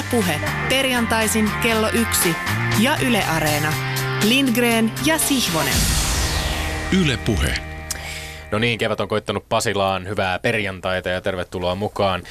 [0.00, 0.40] Yle Puhe.
[0.68, 2.34] Perjantaisin kello yksi
[2.78, 3.72] ja Yle Areena.
[4.28, 5.74] Lindgren ja Sihvonen.
[7.02, 7.54] Yle Puhe.
[8.50, 10.08] No niin, kevät on koittanut Pasilaan.
[10.08, 12.22] Hyvää perjantaita ja tervetuloa mukaan.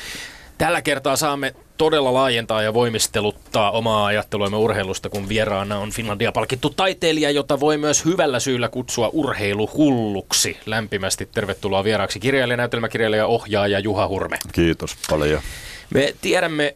[0.58, 6.70] Tällä kertaa saamme todella laajentaa ja voimisteluttaa omaa ajatteluamme urheilusta, kun vieraana on Finlandia palkittu
[6.70, 10.58] taiteilija, jota voi myös hyvällä syyllä kutsua urheiluhulluksi.
[10.66, 14.38] Lämpimästi tervetuloa vieraaksi kirjailija, näytelmäkirjailija, ohjaaja Juha Hurme.
[14.52, 15.42] Kiitos paljon.
[15.90, 16.76] Me tiedämme,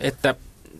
[0.00, 0.34] että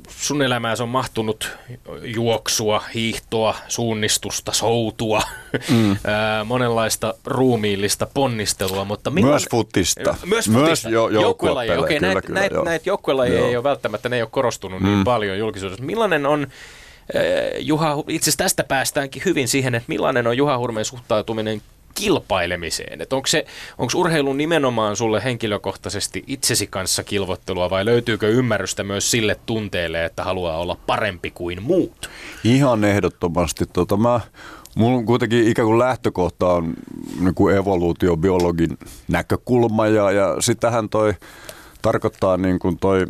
[0.08, 1.56] sun elämääsi on mahtunut
[2.02, 5.22] juoksua, hiihtoa, suunnistusta, soutua,
[5.70, 5.96] mm.
[6.44, 9.32] monenlaista ruumiillista ponnistelua, mutta milloin...
[9.32, 10.16] Myös futista.
[10.26, 10.60] Myös futista.
[10.60, 11.80] Myös jo, joukkuelajeja.
[11.80, 14.94] Okei, okay, näitä näit, näit joukkuelajeja ei ole välttämättä, ne ei ole korostunut niin mm.
[14.94, 15.84] niin paljon julkisuudessa.
[15.84, 16.46] Millainen on
[17.58, 21.62] Juha, itse asiassa tästä päästäänkin hyvin siihen, että millainen on Juha Hurmeen suhtautuminen
[21.94, 23.00] kilpailemiseen?
[23.12, 23.46] Onko, se,
[23.78, 30.24] onko urheilu nimenomaan sulle henkilökohtaisesti itsesi kanssa kilvottelua vai löytyykö ymmärrystä myös sille tunteelle, että
[30.24, 32.10] haluaa olla parempi kuin muut?
[32.44, 33.64] Ihan ehdottomasti.
[33.72, 34.20] Tota, mä,
[34.74, 36.74] mulla kuitenkin ikään kuin lähtökohta on
[37.20, 41.14] niin kuin evoluutiobiologin näkökulma ja, ja sitähän toi
[41.84, 43.06] tarkoittaa niin kuin toi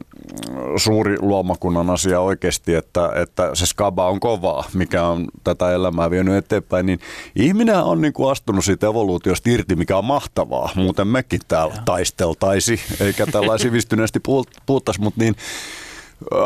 [0.77, 6.35] suuri luomakunnan asia oikeasti, että, että se skaba on kovaa, mikä on tätä elämää vienyt
[6.35, 6.99] eteenpäin, niin
[7.37, 10.71] ihminen on niin kuin astunut siitä evoluutiosta irti, mikä on mahtavaa.
[10.75, 14.21] Muuten mekin täällä taisteltaisi, eikä tällaisia sivistyneesti
[14.67, 15.37] puhuttaisi, mutta niin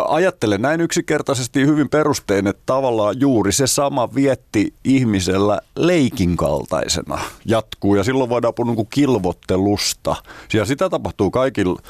[0.09, 7.95] ajattelen näin yksinkertaisesti hyvin perustein, että tavallaan juuri se sama vietti ihmisellä leikin kaltaisena jatkuu
[7.95, 10.17] ja silloin voidaan puhua niin kilvottelusta.
[10.53, 11.83] Ja sitä tapahtuu kaikilla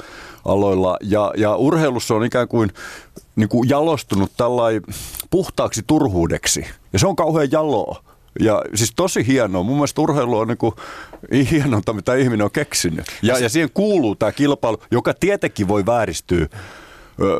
[0.45, 2.69] aloilla ja, ja urheilussa on ikään kuin,
[3.35, 4.81] niin kuin jalostunut tällainen
[5.29, 8.03] puhtaaksi turhuudeksi ja se on kauhean jaloa.
[8.39, 9.63] Ja siis tosi hienoa.
[9.63, 10.47] Mun mielestä urheilu on
[11.31, 13.05] niin hienonta, mitä ihminen on keksinyt.
[13.21, 16.47] Ja, ja siihen kuuluu tämä kilpailu, joka tietenkin voi vääristyä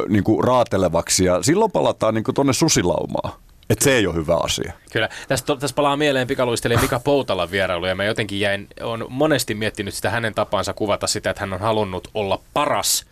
[0.09, 3.33] niin kuin raatelevaksi ja silloin palataan niin tuonne susilaumaan.
[3.69, 4.73] Että se ei ole hyvä asia.
[4.91, 5.09] Kyllä.
[5.27, 9.93] Tästä, tästä palaa mieleen pikaluistelija Mika Poutalan vierailu ja mä jotenkin jäin, on monesti miettinyt
[9.93, 13.05] sitä hänen tapansa kuvata sitä, että hän on halunnut olla paras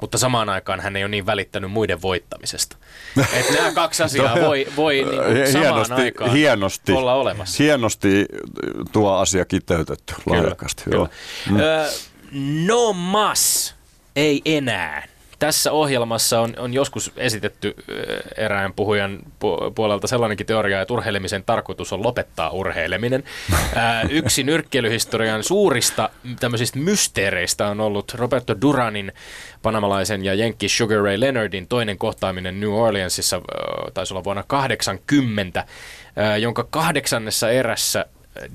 [0.00, 2.76] mutta samaan aikaan hän ei ole niin välittänyt muiden voittamisesta.
[3.32, 7.62] Että nämä kaksi asiaa voi, voi niin kuin samaan hienosti, aikaan hienosti, olla olemassa.
[7.62, 8.26] Hienosti
[8.92, 10.82] tuo asia kiteytetty laajakasti.
[10.84, 11.08] Kyllä,
[11.44, 11.58] kyllä.
[11.58, 11.60] Mm.
[11.60, 11.88] Öö,
[12.66, 13.74] no mas,
[14.16, 15.13] ei enää
[15.44, 17.74] tässä ohjelmassa on, on joskus esitetty
[18.36, 19.18] erään puhujan
[19.74, 23.24] puolelta sellainenkin teoria, että urheilemisen tarkoitus on lopettaa urheileminen.
[24.10, 26.10] Yksi nyrkkeilyhistorian suurista
[26.40, 29.12] tämmöisistä mysteereistä on ollut Roberto Duranin,
[29.62, 33.40] panamalaisen ja Jenkki Sugar Ray Leonardin toinen kohtaaminen New Orleansissa,
[33.94, 35.64] taisi olla vuonna 80,
[36.40, 38.06] jonka kahdeksannessa erässä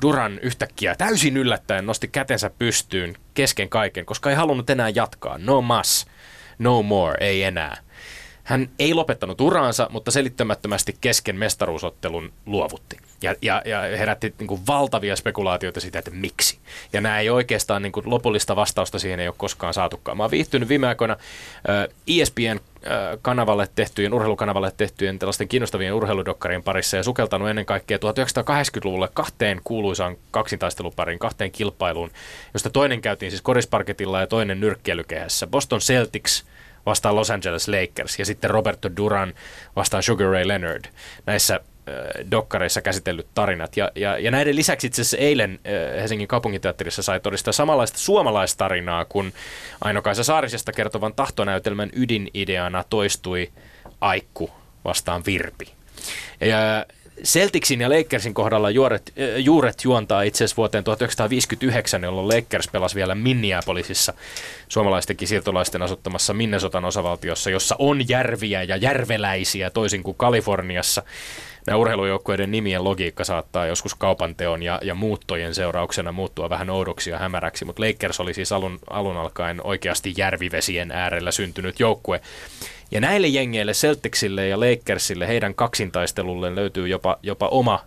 [0.02, 5.38] Duran yhtäkkiä täysin yllättäen nosti kätensä pystyyn kesken kaiken, koska ei halunnut enää jatkaa.
[5.38, 6.06] No mas
[6.60, 7.78] no more, ei enää.
[8.44, 12.98] Hän ei lopettanut uraansa, mutta selittämättömästi kesken mestaruusottelun luovutti.
[13.22, 16.60] Ja, ja, ja herätti niin kuin valtavia spekulaatioita siitä, että miksi.
[16.94, 20.18] Ja nämä ei oikeastaan niin kuin lopullista vastausta siihen ei ole koskaan saatukaan.
[20.18, 21.18] Mä oon viihtynyt viime aikoina
[22.08, 22.60] ESPN
[23.22, 30.18] kanavalle tehtyjen, urheilukanavalle tehtyjen tällaisten kiinnostavien urheiludokkarien parissa ja sukeltanut ennen kaikkea 1980-luvulle kahteen kuuluisaan
[30.32, 32.12] kaksintaisteluparin, kahteen kilpailuun,
[32.54, 35.48] josta toinen käytiin siis korisparketilla ja toinen nyrkkeilykehässä.
[35.48, 36.46] Boston Celtics
[36.86, 39.34] vastaan Los Angeles Lakers ja sitten Roberto Duran
[39.76, 40.86] vastaan Sugar Ray Leonard.
[41.26, 41.60] Näissä
[42.32, 43.78] dokkareissa käsitellyt tarinat.
[43.78, 45.60] Ja, ja, ja näiden lisäksi itse asiassa eilen
[45.96, 49.34] Helsingin kaupunginteatterissa sai todistaa samanlaista suomalaistarinaa, kun
[49.82, 53.52] Aino-Kaisa Saarisesta kertovan tahtonäytelmän ydinideana toistui
[54.02, 54.52] Aikku
[54.86, 55.68] vastaan Virpi.
[56.42, 56.86] Ja
[57.24, 63.16] Celticsin ja Lakersin kohdalla juuret, juuret juontaa itse asiassa vuoteen 1959, jolloin Lakers pelasi vielä
[63.16, 64.14] Minneapolisissa
[64.68, 71.04] suomalaistenkin siirtolaisten asuttamassa Minnesotan osavaltiossa, jossa on järviä ja järveläisiä toisin kuin Kaliforniassa
[71.70, 77.18] nämä urheilujoukkueiden nimien logiikka saattaa joskus kaupanteon ja, ja muuttojen seurauksena muuttua vähän oudoksi ja
[77.18, 82.22] hämäräksi, mutta Lakers oli siis alun, alun alkaen oikeasti järvivesien äärellä syntynyt joukkue.
[82.92, 87.80] Ja näille jengeille, Celticsille ja Lakersille, heidän kaksintaistelulleen löytyy jopa, jopa oma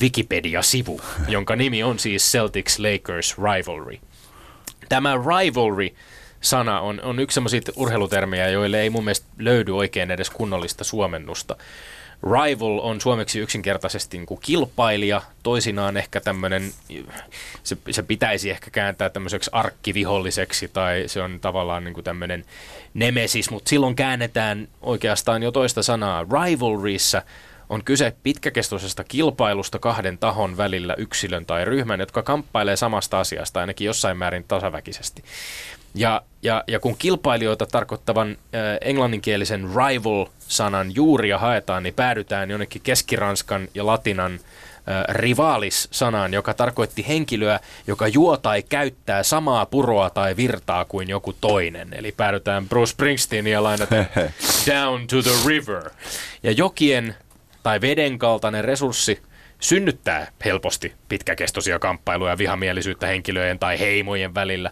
[0.00, 3.98] Wikipedia-sivu, jonka nimi on siis Celtics Lakers Rivalry.
[4.88, 5.88] Tämä rivalry
[6.40, 11.56] sana on, on yksi sellaisia urheilutermejä, joille ei mun mielestä löydy oikein edes kunnollista suomennusta.
[12.24, 16.72] Rival on suomeksi yksinkertaisesti niin kuin kilpailija, toisinaan ehkä tämmöinen,
[17.62, 22.44] se, se pitäisi ehkä kääntää tämmöiseksi arkkiviholliseksi tai se on tavallaan niin kuin tämmöinen
[22.94, 26.26] nemesis, mutta silloin käännetään oikeastaan jo toista sanaa.
[26.44, 27.22] Rivalryssä
[27.68, 33.86] on kyse pitkäkestoisesta kilpailusta kahden tahon välillä yksilön tai ryhmän, jotka kamppailee samasta asiasta ainakin
[33.86, 35.24] jossain määrin tasaväkisesti.
[35.94, 43.68] Ja, ja, ja kun kilpailijoita tarkoittavan äh, englanninkielisen rival-sanan juuria haetaan, niin päädytään jonnekin keskiranskan
[43.74, 44.40] ja latinan äh,
[45.08, 51.88] rivaalis-sanaan, joka tarkoitti henkilöä, joka juo tai käyttää samaa puroa tai virtaa kuin joku toinen.
[51.92, 54.06] Eli päädytään Bruce Springsteenia lainaten
[54.66, 55.90] down to the river.
[56.42, 57.14] Ja jokien
[57.62, 59.22] tai veden kaltainen resurssi
[59.60, 64.70] synnyttää helposti pitkäkestoisia kamppailuja vihamielisyyttä henkilöjen tai heimojen välillä.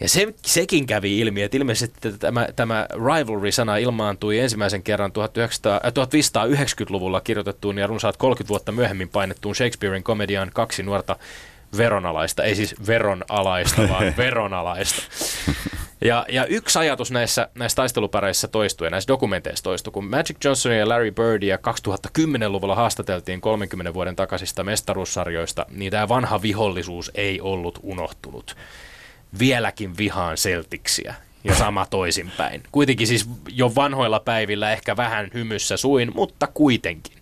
[0.00, 5.92] Ja se, sekin kävi ilmi, että ilmeisesti tämä, tämä rivalry-sana ilmaantui ensimmäisen kerran 1900, äh,
[5.92, 11.16] 1590-luvulla kirjoitettuun ja runsaat 30 vuotta myöhemmin painettuun Shakespearein komediaan kaksi nuorta
[11.76, 15.02] veronalaista, ei siis veronalaista, vaan veronalaista.
[16.04, 20.76] Ja, ja yksi ajatus näissä, näissä taistelupareissa toistui ja näissä dokumenteissa toistui, kun Magic Johnson
[20.76, 27.78] ja Larry Birdia 2010-luvulla haastateltiin 30 vuoden takaisista mestaruussarjoista, niin tämä vanha vihollisuus ei ollut
[27.82, 28.56] unohtunut
[29.38, 31.14] vieläkin vihaan seltiksiä
[31.44, 32.62] ja sama toisinpäin.
[32.72, 37.16] Kuitenkin siis jo vanhoilla päivillä ehkä vähän hymyssä suin, mutta kuitenkin.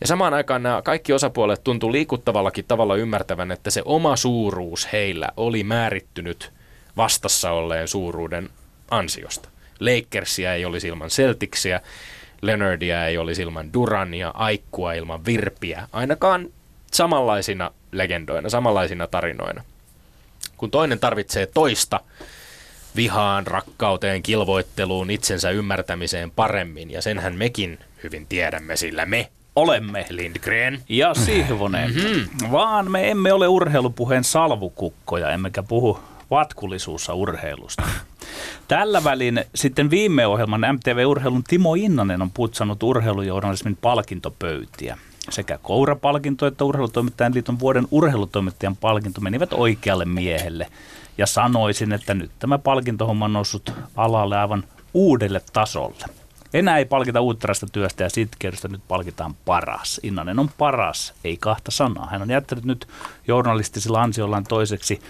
[0.00, 5.28] Ja samaan aikaan nämä kaikki osapuolet tuntuu liikuttavallakin tavalla ymmärtävän, että se oma suuruus heillä
[5.36, 6.52] oli määrittynyt
[6.96, 8.50] vastassa olleen suuruuden
[8.90, 9.48] ansiosta.
[9.80, 11.80] Lakersia ei olisi ilman Celticsia,
[12.42, 16.48] Leonardia ei olisi ilman Durania, Aikkua ilman Virpiä, ainakaan
[16.92, 19.62] samanlaisina legendoina, samanlaisina tarinoina
[20.60, 22.00] kun toinen tarvitsee toista
[22.96, 30.82] vihaan, rakkauteen, kilvoitteluun, itsensä ymmärtämiseen paremmin, ja senhän mekin hyvin tiedämme, sillä me olemme Lindgren
[30.88, 32.52] ja Sihvonen, mm-hmm.
[32.52, 35.98] vaan me emme ole urheilupuheen salvukukkoja, emmekä puhu
[36.30, 37.82] vatkullisuussa urheilusta.
[38.68, 44.98] Tällä välin sitten viime ohjelman MTV-urheilun Timo Innanen on putsannut urheilujournalismin palkintopöytiä
[45.30, 50.66] sekä kourapalkinto että urheilutoimittajan liiton vuoden urheilutoimittajan palkinto menivät oikealle miehelle.
[51.18, 54.64] Ja sanoisin, että nyt tämä palkintohomma on noussut alalle aivan
[54.94, 56.04] uudelle tasolle.
[56.54, 60.00] Enää ei palkita uutterasta työstä ja sitkeydestä, nyt palkitaan paras.
[60.02, 62.08] Innanen on paras, ei kahta sanaa.
[62.10, 62.88] Hän on jättänyt nyt
[63.28, 65.00] journalistisilla ansiollaan toiseksi,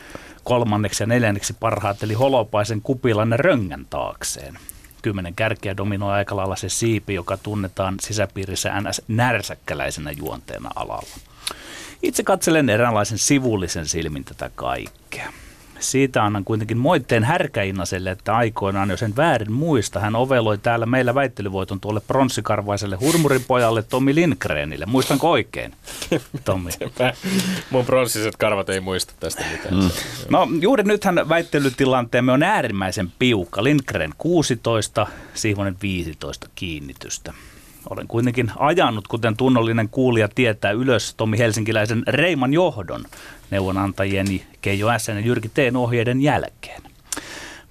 [0.45, 4.59] kolmanneksi ja neljänneksi parhaat, eli Holopaisen kupilan röngän taakseen
[5.03, 9.03] kymmenen kärkeä dominoi aika lailla se siipi, joka tunnetaan sisäpiirissä ns.
[9.09, 11.07] närsäkkäläisenä juonteena alalla.
[12.03, 15.33] Itse katselen eräänlaisen sivullisen silmin tätä kaikkea.
[15.81, 21.15] Siitä annan kuitenkin moitteen härkäinnaselle, että aikoinaan, jos en väärin muista, hän oveloi täällä meillä
[21.15, 24.87] väittelyvoiton tuolle pronssikarvaiselle hurmuripojalle Tommi Lindgrenille.
[24.87, 25.75] Muistanko oikein,
[26.45, 26.71] Tommi?
[27.71, 29.75] Mun pronssiset karvat ei muista tästä mitään.
[29.75, 29.91] Mm.
[30.29, 33.65] No juuri nythän väittelytilanteemme on äärimmäisen piukka.
[33.65, 37.33] Lindgren 16, Sihvonen 15 kiinnitystä.
[37.91, 43.05] Olen kuitenkin ajanut, kuten tunnollinen kuulija tietää, ylös Tommi Helsinkiläisen Reiman johdon
[43.51, 45.09] neuvonantajieni Keijo S.
[45.09, 45.59] ja Jyrki T.
[45.77, 46.83] ohjeiden jälkeen.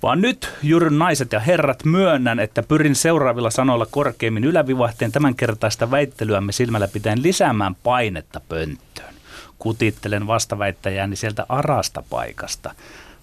[0.03, 6.51] Vaan nyt, Jyryn naiset ja herrat, myönnän, että pyrin seuraavilla sanoilla korkeimmin ylävivahteen tämänkertaista väittelyämme
[6.51, 9.13] silmällä pitäen lisäämään painetta pönttöön.
[9.59, 12.73] Kutittelen vastaväittäjääni sieltä arasta paikasta,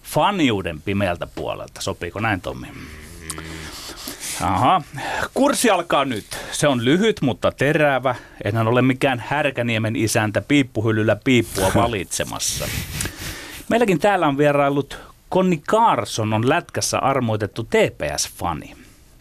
[0.03, 1.81] faniuden pimeältä puolelta.
[1.81, 2.67] Sopiiko näin, Tommi?
[4.41, 4.81] Aha.
[5.33, 6.25] Kurssi alkaa nyt.
[6.51, 8.15] Se on lyhyt, mutta terävä.
[8.43, 12.67] Enhän ole mikään härkäniemen isäntä piippuhyllyllä piippua valitsemassa.
[13.69, 14.99] Meilläkin täällä on vierailut
[15.29, 18.75] Konni Carson on lätkässä armoitettu TPS-fani.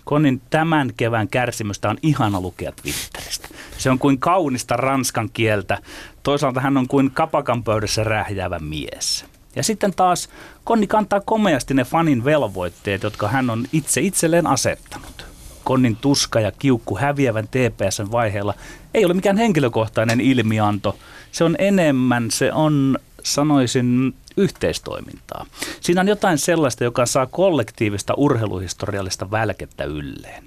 [0.05, 3.49] Konnin tämän kevään kärsimystä on ihana lukea Twitteristä.
[3.79, 5.79] Se on kuin kaunista ranskan kieltä.
[6.23, 9.25] Toisaalta hän on kuin kapakan pöydässä rähjäävä mies.
[9.57, 10.29] Ja sitten taas
[10.67, 15.27] Konni kantaa komeasti ne fanin velvoitteet, jotka hän on itse itselleen asettanut.
[15.65, 18.55] Konnin tuska ja kiukku häviävän TPSn vaiheella
[18.95, 20.99] ei ole mikään henkilökohtainen ilmianto.
[21.33, 25.47] Se on enemmän, se on sanoisin yhteistoimintaa.
[25.81, 30.45] Siinä on jotain sellaista, joka saa kollektiivista urheiluhistoriallista välkettä ylleen.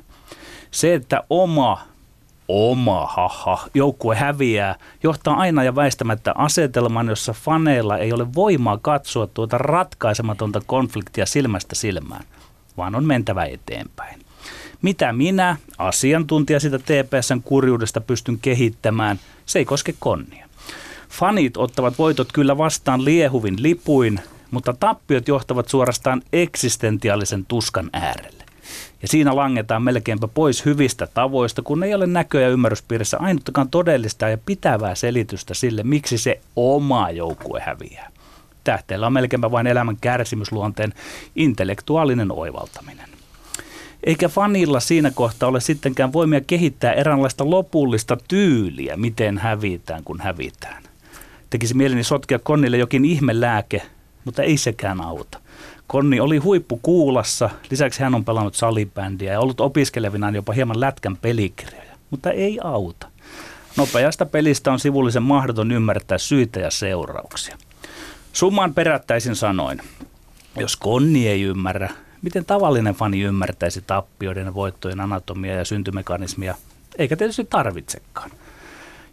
[0.71, 1.81] Se, että oma
[2.49, 9.27] oma, haha, joukkue häviää, johtaa aina ja väistämättä asetelman, jossa faneilla ei ole voimaa katsoa
[9.27, 12.23] tuota ratkaisematonta konfliktia silmästä silmään,
[12.77, 14.19] vaan on mentävä eteenpäin.
[14.81, 20.49] Mitä minä, asiantuntija sitä TPSn kurjuudesta, pystyn kehittämään, se ei koske konnia.
[21.09, 24.19] Fanit ottavat voitot kyllä vastaan liehuvin lipuin,
[24.51, 28.48] mutta tappiot johtavat suorastaan eksistentiaalisen tuskan äärelle.
[29.01, 34.29] Ja siinä langetaan melkeinpä pois hyvistä tavoista, kun ei ole näköä ja ymmärryspiirissä ainuttakaan todellista
[34.29, 38.11] ja pitävää selitystä sille, miksi se oma joukkue häviää.
[38.63, 40.93] Tähteellä on melkeinpä vain elämän kärsimysluonteen
[41.35, 43.09] intellektuaalinen oivaltaminen.
[44.03, 50.83] Eikä fanilla siinä kohtaa ole sittenkään voimia kehittää eräänlaista lopullista tyyliä, miten hävitään, kun hävitään.
[51.49, 53.81] Tekisi mieleni sotkea Konnille jokin ihmelääke,
[54.25, 55.39] mutta ei sekään auta.
[55.91, 61.17] Konni oli huippu kuulassa, lisäksi hän on pelannut salibändiä ja ollut opiskelevinaan jopa hieman lätkän
[61.17, 63.07] pelikirjoja, mutta ei auta.
[63.77, 67.57] Nopeasta pelistä on sivullisen mahdoton ymmärtää syitä ja seurauksia.
[68.33, 69.81] Summan perättäisin sanoin.
[70.59, 71.89] Jos Konni ei ymmärrä,
[72.21, 76.55] miten tavallinen fani ymmärtäisi tappioiden ja voittojen anatomia ja syntymekanismia,
[76.97, 78.31] eikä tietysti tarvitsekaan.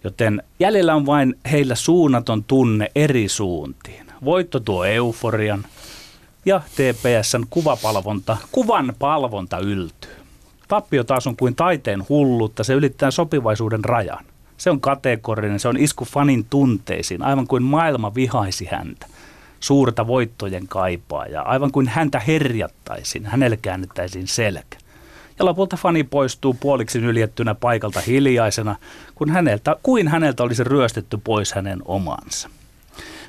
[0.04, 4.06] Joten jäljellä on vain heillä suunnaton tunne eri suuntiin.
[4.24, 5.64] Voitto tuo euforian
[6.46, 10.16] ja TPSn kuvapalvonta, kuvan palvonta yltyy.
[10.68, 14.24] Tappio taas on kuin taiteen hullutta, se ylittää sopivaisuuden rajan.
[14.56, 19.06] Se on kategorinen, se on isku fanin tunteisiin, aivan kuin maailma vihaisi häntä.
[19.60, 24.78] Suurta voittojen kaipaa ja aivan kuin häntä herjattaisiin, hänelle käännettäisiin selkä.
[25.38, 28.76] Ja lopulta fani poistuu puoliksi nyljettynä paikalta hiljaisena,
[29.14, 32.48] kun häneltä, kuin häneltä olisi ryöstetty pois hänen omansa.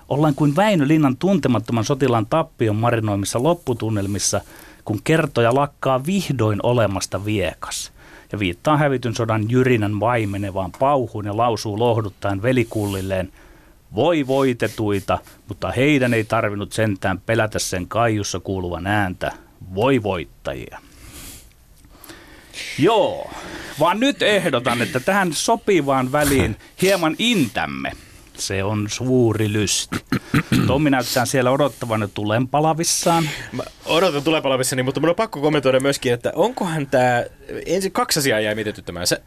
[0.10, 4.42] Ollaan kuin Väinö Linnan tuntemattoman sotilaan tappion marinoimissa lopputunnelmissa,
[4.86, 7.92] kun kertoja lakkaa vihdoin olemasta viekas–
[8.32, 13.32] ja viittaa hävityn sodan jyrinän vaimenevaan pauhuun ja lausuu lohduttaen velikullilleen,
[13.96, 19.32] voi voitetuita, mutta heidän ei tarvinnut sentään pelätä sen kaiussa kuuluvan ääntä,
[19.76, 20.80] voi voittajia.
[22.80, 23.32] Joo,
[23.80, 27.92] vaan nyt ehdotan, että tähän sopivaan väliin hieman intämme–
[28.40, 29.98] se on suuri lysti.
[30.68, 33.30] Tommi näyttää siellä odottavan jo tulen palavissaan.
[33.52, 37.24] Mä odotan tulen palavissani, mutta mun on pakko kommentoida myöskin, että onkohan tämä,
[37.66, 39.08] ensin kaksi asiaa jäi mietityttämään.
[39.08, 39.22] Se,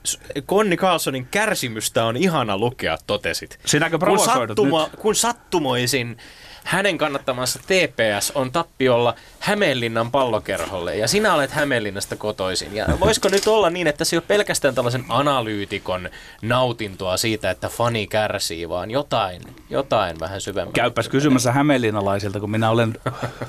[0.47, 3.59] Konni Carlsonin kärsimystä on ihana lukea, totesit.
[3.67, 5.01] Sinäkö kun, sattuma, nyt?
[5.01, 6.17] kun sattumoisin
[6.65, 12.77] hänen kannattamansa TPS on tappiolla Hämeenlinnan pallokerholle ja sinä olet Hämeenlinnasta kotoisin.
[12.77, 16.11] Ja voisiko nyt olla niin, että se ei ole pelkästään tällaisen analyytikon
[16.43, 20.73] nautintoa siitä, että fani kärsii, vaan jotain, jotain vähän syvemmän.
[20.73, 22.95] Käypäs kysymässä hämeenlinnalaisilta, kun minä olen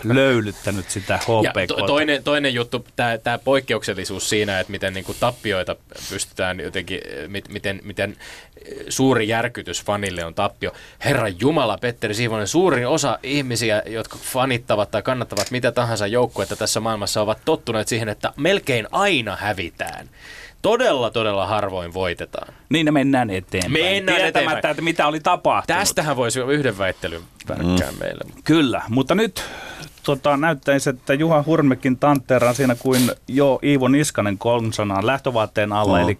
[0.03, 1.67] löylyttänyt sitä HPK.
[1.67, 2.85] to, toinen, toinen juttu,
[3.23, 5.75] tämä poikkeuksellisuus siinä, että miten niin kuin tappioita
[6.09, 7.01] pystytään jotenkin,
[7.49, 8.17] miten, miten
[8.89, 10.71] suuri järkytys fanille on tappio.
[11.05, 16.79] Herra Jumala, Petteri Siivonen, suurin osa ihmisiä, jotka fanittavat tai kannattavat mitä tahansa joukkuetta tässä
[16.79, 20.09] maailmassa, ovat tottuneet siihen, että melkein aina hävitään
[20.61, 22.53] todella, todella harvoin voitetaan.
[22.69, 23.71] Niin ne mennään eteenpäin.
[23.71, 24.71] Mennään Tietämättä, eteenpäin.
[24.71, 25.79] että mitä oli tapahtunut.
[25.79, 27.97] Tästähän voisi yhden väittelyn värkkää mm.
[27.99, 28.23] meille.
[28.43, 29.43] Kyllä, mutta nyt
[30.03, 36.05] tota, näyttäisi, että Juha Hurmekin tanteeraa siinä kuin jo Iivo Niskanen konsanaan lähtövaatteen alla, no.
[36.05, 36.19] eli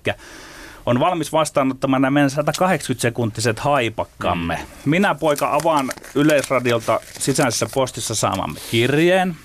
[0.85, 4.55] on valmis vastaanottamaan nämä meidän 180-sekuntiset haipakkamme.
[4.55, 4.89] Mm.
[4.89, 9.35] Minä poika avaan Yleisradiolta sisäisessä postissa saamamme kirjeen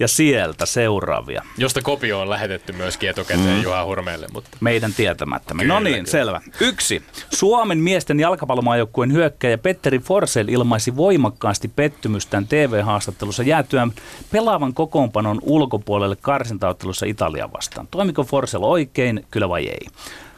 [0.00, 1.42] ja sieltä seuraavia.
[1.58, 3.62] Josta kopio on lähetetty myöskin etukäteen mm.
[3.62, 4.26] Juha Hurmeelle.
[4.32, 4.50] Mutta...
[4.60, 5.64] Meidän tietämättämme.
[5.64, 6.10] no niin, kyllä.
[6.10, 6.40] selvä.
[6.60, 7.02] Yksi.
[7.30, 13.92] Suomen miesten jalkapallomaajoukkueen hyökkäjä Petteri Forsell ilmaisi voimakkaasti pettymystään TV-haastattelussa jäätyään
[14.32, 17.88] pelaavan kokoonpanon ulkopuolelle karsintaottelussa Italia vastaan.
[17.90, 19.86] Toimiko Forsell oikein, kyllä vai ei?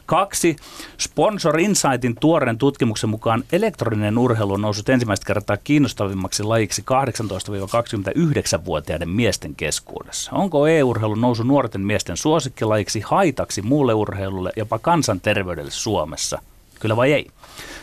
[0.05, 0.55] Kaksi.
[0.99, 9.55] Sponsor Insightin tuoreen tutkimuksen mukaan elektroninen urheilu on noussut ensimmäistä kertaa kiinnostavimmaksi lajiksi 18-29-vuotiaiden miesten
[9.55, 10.31] keskuudessa.
[10.31, 16.41] Onko e-urheilu nousu nuorten miesten suosikkilajiksi haitaksi muulle urheilulle, jopa kansanterveydelle Suomessa?
[16.79, 17.27] Kyllä vai ei?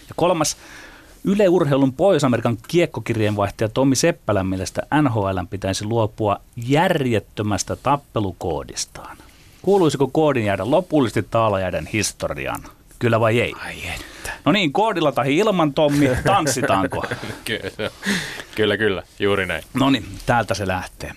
[0.08, 0.56] Ja kolmas.
[1.24, 9.16] Yle Urheilun Pohjois-Amerikan kiekkokirjeenvaihtaja Tommi Seppälän mielestä NHL pitäisi luopua järjettömästä tappelukoodistaan.
[9.62, 12.62] Kuuluisiko koodin jäädä lopullisesti taalajäiden historiaan?
[12.98, 13.54] Kyllä vai ei?
[13.66, 14.30] Ai että.
[14.44, 17.04] No niin, koodilla tai ilman, Tommi, tanssitaanko?
[17.44, 17.90] kyllä,
[18.54, 19.62] kyllä, kyllä, juuri näin.
[19.74, 21.12] No niin, täältä se lähtee.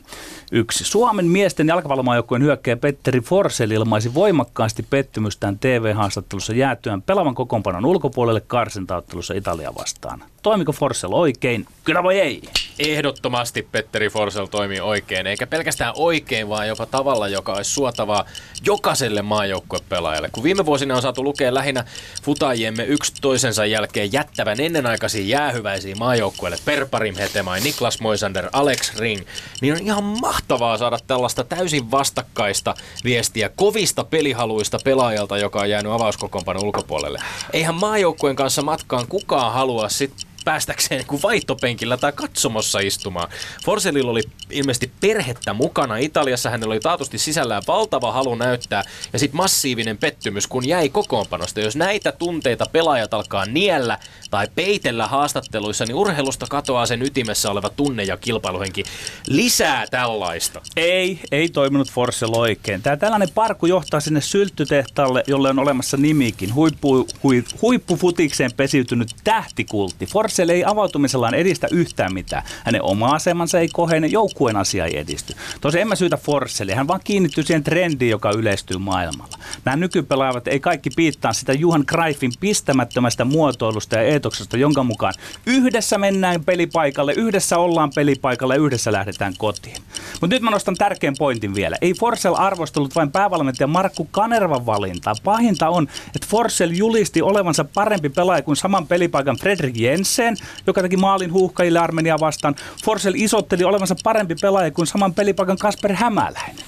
[0.52, 0.84] Yksi.
[0.84, 9.34] Suomen miesten jalkapallomaajoukkueen hyökkäjä Petteri Forsell ilmaisi voimakkaasti pettymystään TV-haastattelussa jäätyään pelavan kokoonpanon ulkopuolelle karsintaottelussa
[9.34, 10.24] Italia vastaan.
[10.42, 11.66] Toimiko Forsell oikein?
[11.84, 12.42] Kyllä vai ei?
[12.80, 18.26] Ehdottomasti Petteri Forsell toimii oikein, eikä pelkästään oikein, vaan jopa tavalla, joka olisi suotavaa
[18.66, 20.30] jokaiselle maajoukkuepelaajalle.
[20.32, 21.84] Kun viime vuosina on saatu lukea lähinnä
[22.24, 29.22] futajiemme yksi toisensa jälkeen jättävän ennenaikaisiin jäähyväisiin maajoukkueille Perparim Hetemai, Niklas Moisander, Alex Ring,
[29.62, 30.43] niin on ihan mahtavaa
[30.80, 37.20] saada tällaista täysin vastakkaista viestiä kovista pelihaluista pelaajalta, joka on jäänyt avauskokoonpanon ulkopuolelle.
[37.54, 43.30] Eihän maajoukkueen kanssa matkaan kukaan halua sitten päästäkseen niin kuin vaihtopenkillä tai katsomossa istumaan.
[43.66, 45.98] Forsellilla oli ilmeisesti perhettä mukana.
[45.98, 48.84] Italiassa hänellä oli taatusti sisällään valtava halu näyttää
[49.14, 51.60] ja sitten massiivinen pettymys, kun jäi kokoonpanosta.
[51.60, 53.98] Jos näitä tunteita pelaajat alkaa niellä
[54.32, 58.84] tai peitellä haastatteluissa, niin urheilusta katoaa sen ytimessä oleva tunne ja kilpailuhenki.
[59.28, 60.62] Lisää tällaista.
[60.76, 62.82] Ei, ei toiminut Forcell oikein.
[62.82, 66.56] Tämä tällainen parku johtaa sinne sylttytehtaalle, jolle on olemassa nimikin.
[66.56, 70.06] Huippu, hui, huippufutikseen pesiytynyt tähtikultti.
[70.34, 72.44] Forcell ei avautumisellaan edistä yhtään mitään.
[72.64, 75.34] Hänen oma asemansa ei kohene, joukkueen asia ei edisty.
[75.62, 79.38] Tosi en mä syytä Forcellia, hän vaan kiinnittyy siihen trendiin, joka yleistyy maailmalla.
[79.66, 85.14] Nämä nykypelaavat ei kaikki piittaa sitä Juhan Greifin pistämättömästä muotoilusta ja eetoksesta, jonka mukaan
[85.46, 89.78] yhdessä mennään pelipaikalle, yhdessä ollaan pelipaikalle ja yhdessä lähdetään kotiin.
[90.22, 91.78] Mutta nyt mä nostan tärkeän pointin vielä.
[91.82, 95.14] Ei Forcell arvostellut vain päävalmentaja Markku Kanervan valintaa.
[95.24, 100.23] Pahinta on, että Forcell julisti olevansa parempi pelaaja kuin saman pelipaikan Fredrik Jensen,
[100.68, 102.56] joka teki maalin huuhkajille Armenia vastaan.
[102.86, 106.66] Forcell isotteli olevansa parempi pelaaja kuin saman pelipaikan Kasper Hämäläinen.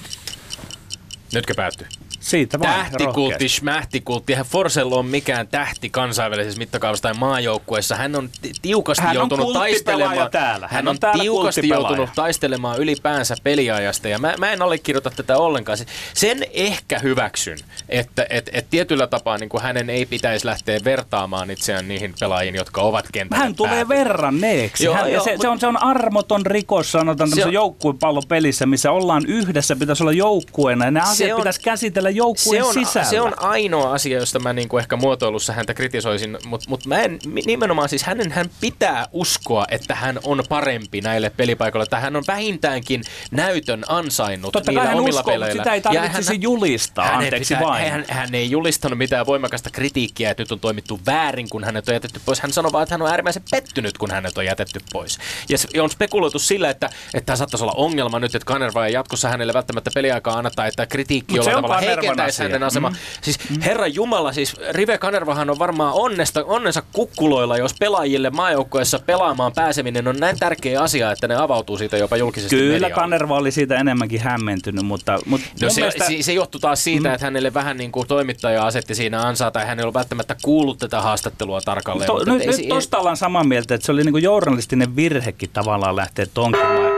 [1.32, 1.86] Nytkö päättyy?
[2.26, 4.32] Siitä vaan Tähtikultti, schmähtikultti.
[4.32, 7.96] Eihän Forsell on mikään tähti kansainvälisessä mittakaavassa tai maajoukkueessa.
[7.96, 10.30] Hän on ti- tiukasti Hän on joutunut taistelemaan.
[10.30, 10.68] täällä.
[10.68, 14.08] Hän, Hän on, on tiukasti joutunut taistelemaan ylipäänsä peliajasta.
[14.08, 15.78] Ja mä, mä en allekirjoita tätä ollenkaan.
[16.14, 21.50] Sen ehkä hyväksyn, että et, et tietyllä tapaa niin kuin hänen ei pitäisi lähteä vertaamaan
[21.50, 24.84] itseään niihin pelaajiin, jotka ovat kentällä Hän tulee verranneeksi.
[24.84, 28.66] Joo, Hän, joo, se, se, on, se on armoton rikos, sanotaan Se tämmöisessä on- joukkuepallopelissä,
[28.66, 30.84] missä ollaan yhdessä, pitäisi olla joukkueena.
[30.84, 33.08] Ja ne asiat on- pitäisi käsitellä joukkueen se on, sisällä.
[33.08, 37.18] se on ainoa asia, josta mä niinku ehkä muotoilussa häntä kritisoisin, mutta mut mä en,
[37.46, 42.24] nimenomaan siis hänen hän pitää uskoa, että hän on parempi näille pelipaikoille, että hän on
[42.28, 45.60] vähintäänkin näytön ansainnut Totta niillä hän omilla uskoo, peleillä.
[45.62, 47.90] sitä ei tarvitsisi julistaa, hän anteeksi pitää- vain.
[47.90, 51.94] Hän, hän ei julistanut mitään voimakasta kritiikkiä, että nyt on toimittu väärin, kun hänet on
[51.94, 52.40] jätetty pois.
[52.40, 55.18] Hän sanoi vaan, että hän on äärimmäisen pettynyt, kun hänet on jätetty pois.
[55.48, 58.92] Ja se- on spekuloitu sillä, että, että tämä saattaisi olla ongelma nyt, että Kanerva ei
[58.92, 62.90] jatkossa hänelle välttämättä peliaikaa anneta, että kritiikki Mut jollain on tavalla heikentäisi hänen asemaa.
[62.90, 62.96] Mm.
[63.20, 69.52] Siis herra Jumala, siis Rive Kanervahan on varmaan onnesta, onnensa kukkuloilla, jos pelaajille maajoukkoessa pelaamaan
[69.52, 72.94] pääseminen on näin tärkeä asia, että ne avautuu siitä jopa julkisesti Kyllä medialle.
[72.94, 76.04] Kanerva oli siitä enemmänkin hämmentynyt, mutta, mutta No se, mielestä...
[76.04, 77.14] se, se johtui taas siitä, mm.
[77.14, 80.78] että hänelle vähän niin kuin toimittaja asetti siinä ansaa, tai hän ei ollut välttämättä kuullut
[80.78, 82.06] tätä haastattelua tarkalleen.
[82.06, 85.50] To, mutta nyt, ei, nyt tosta ollaan samaa mieltä, että se oli niinku journalistinen virhekin
[85.52, 86.92] tavallaan lähteä tonkimaan.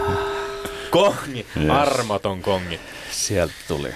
[0.90, 2.80] kongi, armoton kongi.
[3.26, 3.94] Sieltä tuli.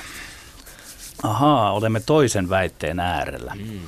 [1.22, 3.52] Ahaa, olemme toisen väitteen äärellä.
[3.54, 3.80] Mm.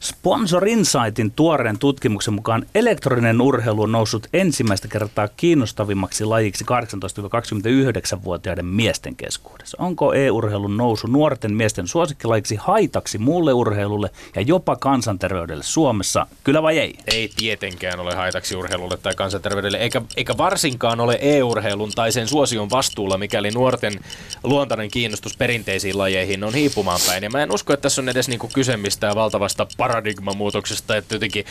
[0.00, 9.16] Sponsor Insightin tuoreen tutkimuksen mukaan elektroninen urheilu on noussut ensimmäistä kertaa kiinnostavimmaksi lajiksi 18-29-vuotiaiden miesten
[9.16, 9.76] keskuudessa.
[9.80, 16.26] Onko e-urheilun nousu nuorten miesten suosikkilajiksi haitaksi muulle urheilulle ja jopa kansanterveydelle Suomessa?
[16.44, 16.94] Kyllä vai ei?
[17.06, 22.70] Ei tietenkään ole haitaksi urheilulle tai kansanterveydelle, eikä, eikä varsinkaan ole e-urheilun tai sen suosion
[22.70, 24.00] vastuulla, mikäli nuorten
[24.42, 27.22] luontainen kiinnostus perinteisiin lajeihin on hiipumaan päin.
[27.22, 31.44] Ja mä en usko, että tässä on edes niinku kyse mistään valtavasta paradigmamuutoksesta, että jotenkin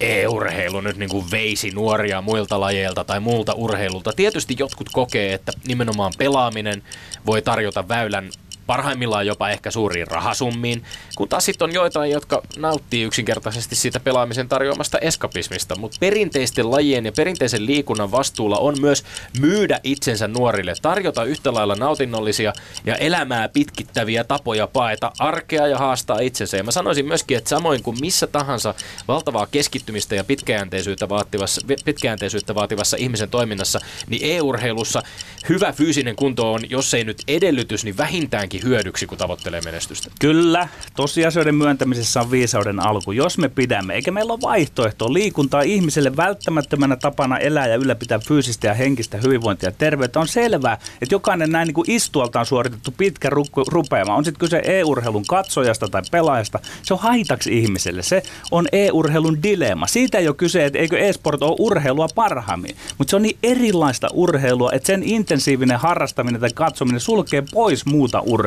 [0.00, 4.12] e-urheilu nyt niinku veisi nuoria muilta lajeilta tai muulta urheilulta.
[4.16, 6.82] Tietysti jotkut kokee, että nimenomaan pelaaminen
[7.26, 8.30] voi tarjota väylän
[8.66, 10.84] parhaimmillaan jopa ehkä suuriin rahasummiin,
[11.16, 17.04] kun taas sitten on joitain, jotka nauttii yksinkertaisesti siitä pelaamisen tarjoamasta eskapismista, mutta perinteisten lajien
[17.04, 19.04] ja perinteisen liikunnan vastuulla on myös
[19.40, 22.52] myydä itsensä nuorille, tarjota yhtä lailla nautinnollisia
[22.86, 26.56] ja elämää pitkittäviä tapoja paeta arkea ja haastaa itsensä.
[26.56, 28.74] Ja mä sanoisin myöskin, että samoin kuin missä tahansa
[29.08, 35.02] valtavaa keskittymistä ja pitkäjänteisyyttä vaativassa, pitkäjänteisyyttä vaativassa ihmisen toiminnassa, niin e-urheilussa
[35.48, 40.10] hyvä fyysinen kunto on, jos ei nyt edellytys, niin vähintäänkin hyödyksi, kun tavoittelee menestystä.
[40.20, 43.94] Kyllä, tosiasioiden myöntämisessä on viisauden alku, jos me pidämme.
[43.94, 45.12] Eikä meillä ole vaihtoehtoa.
[45.12, 50.20] Liikuntaa ihmiselle välttämättömänä tapana elää ja ylläpitää fyysistä ja henkistä hyvinvointia ja terveyttä.
[50.20, 54.62] On selvää, että jokainen näin niin kuin istualtaan suoritettu pitkä rukku- rupeama, on sitten kyse
[54.64, 58.02] e-urheilun katsojasta tai pelaajasta, se on haitaksi ihmiselle.
[58.02, 59.86] Se on e-urheilun dilemma.
[59.86, 64.08] Siitä ei ole kyse, että eikö e-sport ole urheilua parhaimmin, mutta se on niin erilaista
[64.12, 68.45] urheilua, että sen intensiivinen harrastaminen tai katsominen sulkee pois muuta urheilua.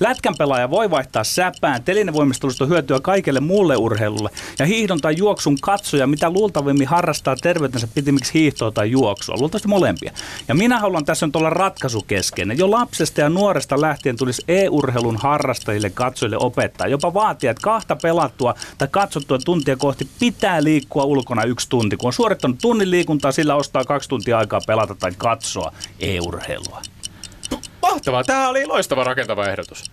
[0.00, 6.06] Lätkän pelaaja voi vaihtaa säpään, telinevoimistelusta hyötyä kaikelle muulle urheilulle ja hiihdon tai juoksun katsoja,
[6.06, 10.12] mitä luultavimmin harrastaa terveytensä pitimiksi hiihtoa tai juoksua, luultavasti molempia.
[10.48, 12.58] Ja minä haluan tässä nyt olla ratkaisukeskeinen.
[12.58, 18.54] Jo lapsesta ja nuoresta lähtien tulisi e-urheilun harrastajille, katsojille opettaa, jopa vaatia, että kahta pelattua
[18.78, 21.96] tai katsottua tuntia kohti pitää liikkua ulkona yksi tunti.
[21.96, 26.82] Kun on suorittanut tunnin liikuntaa, sillä ostaa kaksi tuntia aikaa pelata tai katsoa e-urheilua.
[27.82, 29.84] Mahtavaa, tämä oli loistava rakentava ehdotus.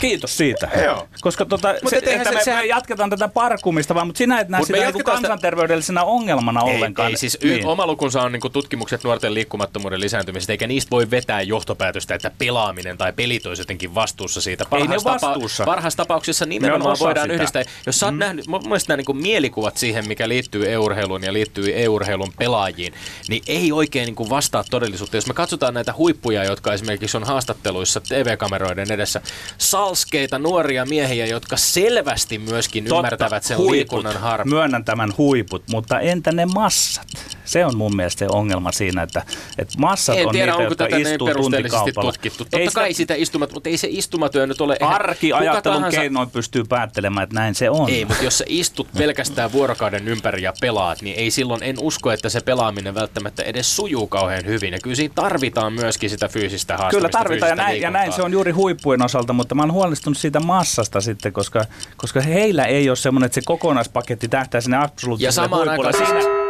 [0.00, 0.68] Kiitos siitä.
[0.84, 1.08] Joo.
[1.20, 4.40] Koska tota, Mut se, että se- me, sehän- me jatketaan tätä parkumista, vaan, mutta sinä
[4.40, 7.08] et näe Mut sitä niinku jatketaan sitä- kansanterveydellisenä ongelmana ollenkaan.
[7.08, 7.66] Ei, ei siis niin.
[7.66, 12.98] oma lukunsa on niinku tutkimukset nuorten liikkumattomuuden lisääntymisestä, eikä niistä voi vetää johtopäätöstä, että pelaaminen
[12.98, 14.64] tai pelit olisi jotenkin vastuussa siitä.
[14.72, 15.64] Ei ne Parhaassa, vastuussa.
[15.64, 17.34] parhaassa tapauksessa nimenomaan voidaan sitä.
[17.34, 17.62] yhdistää.
[17.86, 18.18] Jos sä oot mm.
[18.18, 22.94] nähnyt, mun mielestä nämä niinku mielikuvat siihen, mikä liittyy e-urheiluun ja liittyy e-urheilun pelaajiin,
[23.28, 25.16] niin ei oikein niinku vastaa todellisuutta.
[25.16, 29.20] Jos me katsotaan näitä huippuja, jotka esimerkiksi on haastatteluissa TV-kameroiden edessä,
[29.58, 33.72] salskeita nuoria miehiä, jotka selvästi myöskin Totta, ymmärtävät sen huiput.
[33.72, 34.16] liikunnan.
[34.44, 37.06] Myönnän tämän huiput, mutta entä ne massat?
[37.46, 39.22] Se on mun mielestä se ongelma siinä, että,
[39.58, 42.12] että massat En on tiedä, niitä, onko jotka tätä niin istuu perusteellisesti tuntikaupalla.
[42.12, 42.44] tutkittu.
[42.44, 44.76] Totta Ei kai sitä istumat, mutta ei se istumatyö nyt ole...
[44.80, 47.90] arkiajattelun tahansa- keinoin pystyy päättelemään, että näin se on.
[47.90, 52.12] Ei, mutta jos sä istut pelkästään vuorokauden ympäri ja pelaat, niin ei silloin, en usko,
[52.12, 54.72] että se pelaaminen välttämättä edes sujuu kauhean hyvin.
[54.72, 58.22] Ja kyllä siinä tarvitaan myöskin sitä fyysistä haastamista, Kyllä tarvitaan ja näin, ja näin se
[58.22, 61.64] on juuri huippujen osalta, mutta mä oon huolestunut siitä massasta sitten, koska,
[61.96, 65.88] koska heillä ei ole semmoinen, että se kokonaispaketti tähtää sinne Ja absoluuttiselle samaan huipulle.
[65.88, 66.06] aikaan...
[66.06, 66.45] Siinä,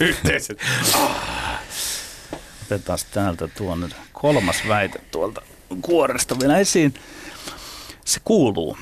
[0.00, 0.58] Yhteiset.
[2.62, 5.42] otetaan täältä tuo nyt kolmas väite tuolta
[5.82, 6.94] kuoresta vielä esiin.
[8.04, 8.78] Se kuuluu.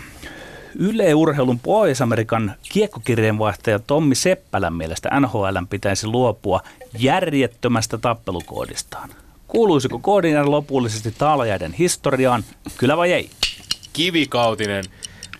[0.78, 6.60] Yle Urheilun Pohjois-Amerikan kiekkokirjeenvaihtaja Tommi Seppälän mielestä NHL pitäisi luopua
[6.98, 9.10] järjettömästä tappelukoodistaan.
[9.48, 12.44] Kuuluisiko koodin lopullisesti taalajaiden historiaan,
[12.76, 13.30] kyllä vai ei?
[13.98, 14.84] kivikautinen,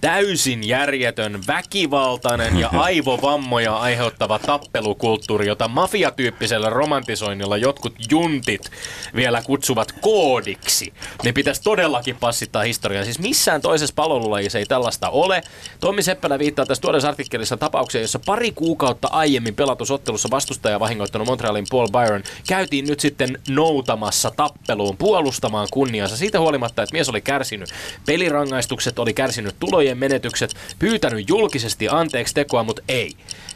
[0.00, 8.70] täysin järjetön, väkivaltainen ja aivovammoja aiheuttava tappelukulttuuri, jota mafiatyyppisellä romantisoinnilla jotkut juntit
[9.16, 10.92] vielä kutsuvat koodiksi.
[11.24, 13.04] Ne pitäisi todellakin passittaa historiaan.
[13.04, 15.42] Siis missään toisessa palvelulajissa ei tällaista ole.
[15.80, 21.66] Tommi Seppälä viittaa tässä tuoreessa artikkelissa tapaukseen, jossa pari kuukautta aiemmin pelatusottelussa vastustaja vahingoittanut Montrealin
[21.70, 26.16] Paul Byron käytiin nyt sitten noutamassa tappeluun puolustamaan kunniansa.
[26.16, 27.68] Siitä huolimatta, että mies oli kärsinyt
[28.06, 29.54] pelirangaistukset, oli kärsinyt
[29.88, 33.12] tulojen menetykset, pyytänyt julkisesti anteeksi tekoa, mutta ei.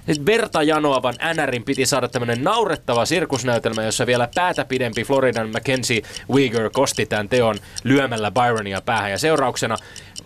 [0.06, 6.02] Nyt verta janoavan NRin piti saada tämmöinen naurettava sirkusnäytelmä, jossa vielä päätä pidempi Floridan Mackenzie
[6.30, 9.10] Weger kosti tämän teon lyömällä Byronia päähän.
[9.10, 9.76] Ja seurauksena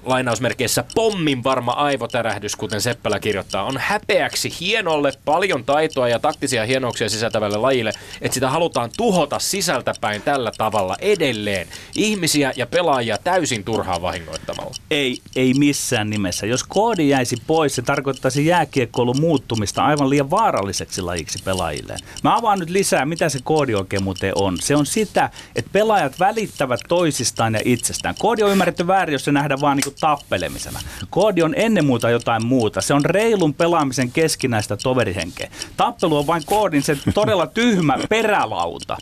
[0.07, 7.09] lainausmerkeissä pommin varma aivotärähdys, kuten Seppälä kirjoittaa, on häpeäksi hienolle, paljon taitoa ja taktisia hienouksia
[7.09, 11.69] sisältävälle lajille, että sitä halutaan tuhota sisältäpäin tällä tavalla edelleen.
[11.97, 14.75] Ihmisiä ja pelaajia täysin turhaan vahingoittamalla.
[14.91, 16.47] Ei, ei missään nimessä.
[16.47, 21.97] Jos koodi jäisi pois, se tarkoittaisi jääkiekkoilun muuttumista aivan liian vaaralliseksi lajiksi pelaajille.
[22.23, 24.59] Mä avaan nyt lisää, mitä se koodi oikein muuten on.
[24.61, 28.15] Se on sitä, että pelaajat välittävät toisistaan ja itsestään.
[28.19, 30.81] Koodi on ymmärretty väärin, jos se nähdään vaan niin tappelemisena.
[31.11, 32.81] Koodi on ennen muuta jotain muuta.
[32.81, 35.51] Se on reilun pelaamisen keskinäistä toverihenkeä.
[35.77, 38.97] Tappelu on vain koodin se todella tyhmä perälauta.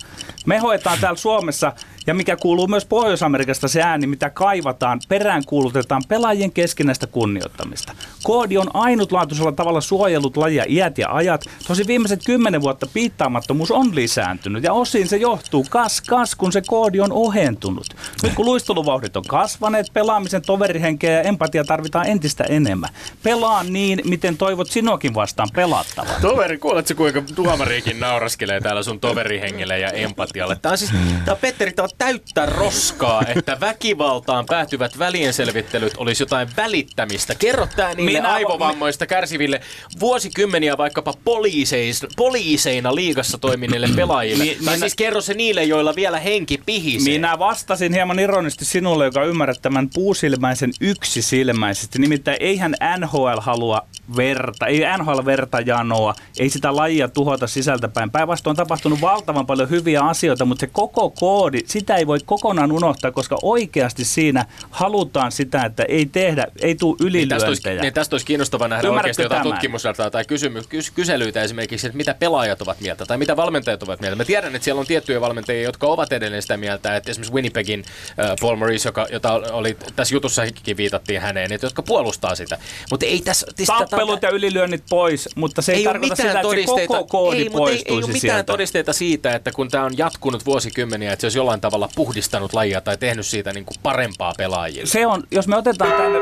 [0.46, 1.72] Me hoetaan täällä Suomessa
[2.06, 7.92] ja mikä kuuluu myös Pohjois-Amerikasta se ääni, mitä kaivataan, perään kuulutetaan pelaajien keskinäistä kunnioittamista.
[8.22, 11.44] Koodi on ainutlaatuisella tavalla suojellut lajia iät ja ajat.
[11.66, 16.62] Tosi viimeiset kymmenen vuotta piittaamattomuus on lisääntynyt ja osin se johtuu kas kas, kun se
[16.66, 17.86] koodi on ohentunut.
[18.22, 20.42] Nyt kun luisteluvauhdit on kasvaneet, pelaamisen
[20.84, 22.90] toverihenkeä ja empatia tarvitaan entistä enemmän.
[23.22, 26.20] Pelaa niin, miten toivot sinuakin vastaan pelattavan.
[26.20, 30.56] Toveri, kuuletko kuinka tuomariikin nauraskelee täällä sun toverihengelle ja empatialle?
[30.62, 30.90] Tää on siis,
[31.24, 37.34] tää on, Petteri, tää on täyttä roskaa, että väkivaltaan päätyvät välienselvittelyt olisi jotain välittämistä.
[37.34, 39.60] Kerro tää niille Minä- aivovammoista kärsiville
[40.00, 44.44] vuosikymmeniä vaikkapa poliiseis, poliiseina liigassa toimineille pelaajille.
[44.44, 47.12] Mi- tai minä- siis kerro se niille, joilla vielä henki pihisee.
[47.12, 51.98] Minä vastasin hieman ironisesti sinulle, joka ymmärrät tämän puusilmäisen yksisilmäisesti.
[51.98, 58.10] Nimittäin eihän NHL halua verta, ei NHL verta janoa, ei sitä lajia tuhota sisältäpäin.
[58.10, 62.72] Päinvastoin on tapahtunut valtavan paljon hyviä asioita, mutta se koko koodi, sitä ei voi kokonaan
[62.72, 67.82] unohtaa, koska oikeasti siinä halutaan sitä, että ei tehdä, ei tule Niin tästä, olisi, ylilyöntejä.
[67.82, 69.54] niin tästä olisi kiinnostavaa nähdä Ymmärrätkö oikeasti jotain tämän?
[69.54, 74.00] tutkimusdataa tai kysymy, kys, kyselyitä esimerkiksi, että mitä pelaajat ovat mieltä tai mitä valmentajat ovat
[74.00, 74.16] mieltä.
[74.16, 77.84] Mä tiedän, että siellä on tiettyjä valmentajia, jotka ovat edelleen sitä mieltä, että esimerkiksi Winnipegin
[78.18, 80.14] äh, Paul Maurice, joka, jota oli tässä
[80.54, 82.58] jutussakin viitattiin häneen, että jotka puolustaa sitä.
[82.90, 83.46] Mutta ei tässä...
[83.56, 87.06] siis Tappelut ja ylilyönnit pois, mutta se ei, ei tarkoita sitä, että se todisteita, koko
[87.06, 88.42] koodi ei, ei, ei ole mitään sieltä.
[88.42, 92.80] todisteita siitä, että kun tämä on jatkunut vuosikymmeniä, että se olisi jollain tavalla puhdistanut lajia
[92.80, 94.86] tai tehnyt siitä niin kuin parempaa pelaajille.
[94.86, 96.18] Se on, jos me otetaan tänne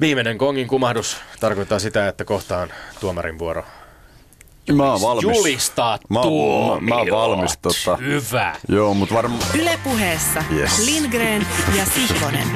[0.00, 3.64] Viimeinen kongin kumahdus tarkoittaa sitä, että kohtaan tuomarin vuoro.
[4.72, 5.36] Mä oon valmis.
[5.38, 6.82] Julistaa Mä oon- tuomiot.
[6.82, 7.96] mä oon valmis, tota.
[7.96, 8.56] Hyvä.
[8.68, 9.40] Joo, mutta varmaan...
[9.60, 10.78] Yle puheessa Yes.
[10.86, 11.46] Lindgren
[11.78, 12.48] ja Sihvonen.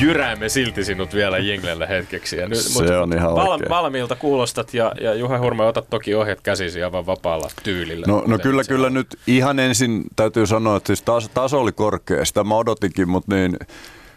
[0.00, 2.36] jyräämme silti sinut vielä jenglellä hetkeksi.
[2.36, 3.68] Ja nyt, Se on ihan val, oikein.
[3.70, 8.06] Valmiilta kuulostat ja, ja Juha Hurma, otat toki ohjat käsisi aivan vapaalla tyylillä.
[8.08, 12.24] No, no kyllä, kyllä nyt ihan ensin täytyy sanoa, että siis taso, taso oli korkea.
[12.24, 13.56] Sitä mä odotinkin, mutta niin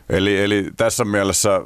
[0.10, 1.62] Eli, eli tässä mielessä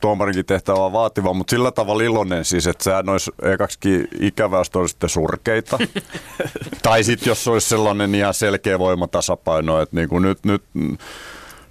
[0.00, 4.90] tuomarinkin tehtävä on vaativa, mutta sillä tavalla iloinen siis, että sehän olisi ekaksikin ikävää, jos
[4.90, 5.78] sitten surkeita.
[6.82, 10.62] tai sitten jos olisi sellainen ihan selkeä voimatasapaino, että niin kuin nyt, nyt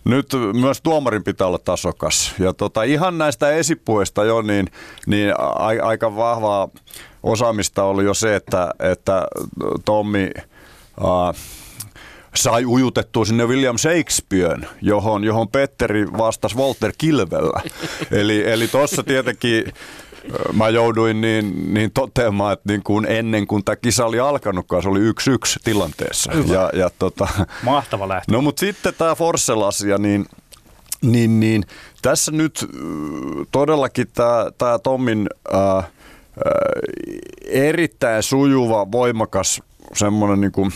[0.03, 2.33] nyt myös tuomarin pitää olla tasokas.
[2.39, 4.67] Ja tota, ihan näistä esipuista jo, niin,
[5.05, 6.67] niin a, aika vahvaa
[7.23, 9.27] osaamista oli jo se, että, että
[9.85, 10.29] Tommi...
[11.01, 11.35] Uh,
[12.35, 17.61] sai ujutettua sinne William Shakespearen, johon, johon Petteri vastasi Walter Kilvellä.
[18.21, 19.73] eli eli tuossa tietenkin
[20.53, 24.89] mä jouduin niin, niin toteamaan, että niin kuin ennen kuin tämä kisa oli alkanutkaan, se
[24.89, 26.31] oli yksi yksi tilanteessa.
[26.33, 27.27] Ja, ja tota,
[27.63, 28.31] Mahtava lähtö.
[28.31, 30.25] No mutta sitten tämä Forssell-asia, niin,
[31.01, 31.63] niin, niin
[32.01, 32.65] tässä nyt
[33.51, 35.83] todellakin tämä, tämä Tommin ää, ää,
[37.45, 39.61] erittäin sujuva, voimakas
[39.93, 40.71] semmoinen niin kuin,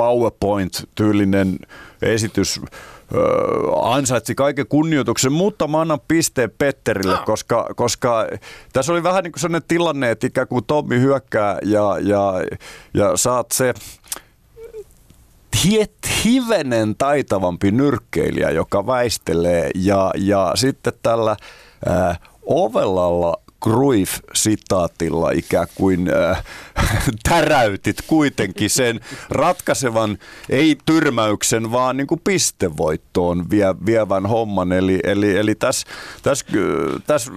[0.00, 1.58] PowerPoint-tyylinen
[2.02, 2.60] esitys
[3.82, 7.22] ansaitsi kaiken kunnioituksen, mutta mä annan pisteen Petterille, no.
[7.26, 8.26] koska, koska
[8.72, 12.32] tässä oli vähän niin kuin sellainen tilanne, että ikään kuin Tommi hyökkää ja, ja,
[12.94, 13.74] ja saat se
[16.24, 21.36] hivenen taitavampi nyrkkeilijä, joka väistelee ja, ja sitten tällä
[21.88, 26.44] äh, Ovelalla Cruyff-sitaatilla ikään kuin äh,
[27.28, 30.18] täräytit kuitenkin sen ratkaisevan,
[30.48, 34.72] ei tyrmäyksen, vaan niin kuin pistevoittoon vie, vievän homman.
[34.72, 35.86] Eli, eli, eli tässä
[36.22, 36.44] täs,
[37.06, 37.30] täs,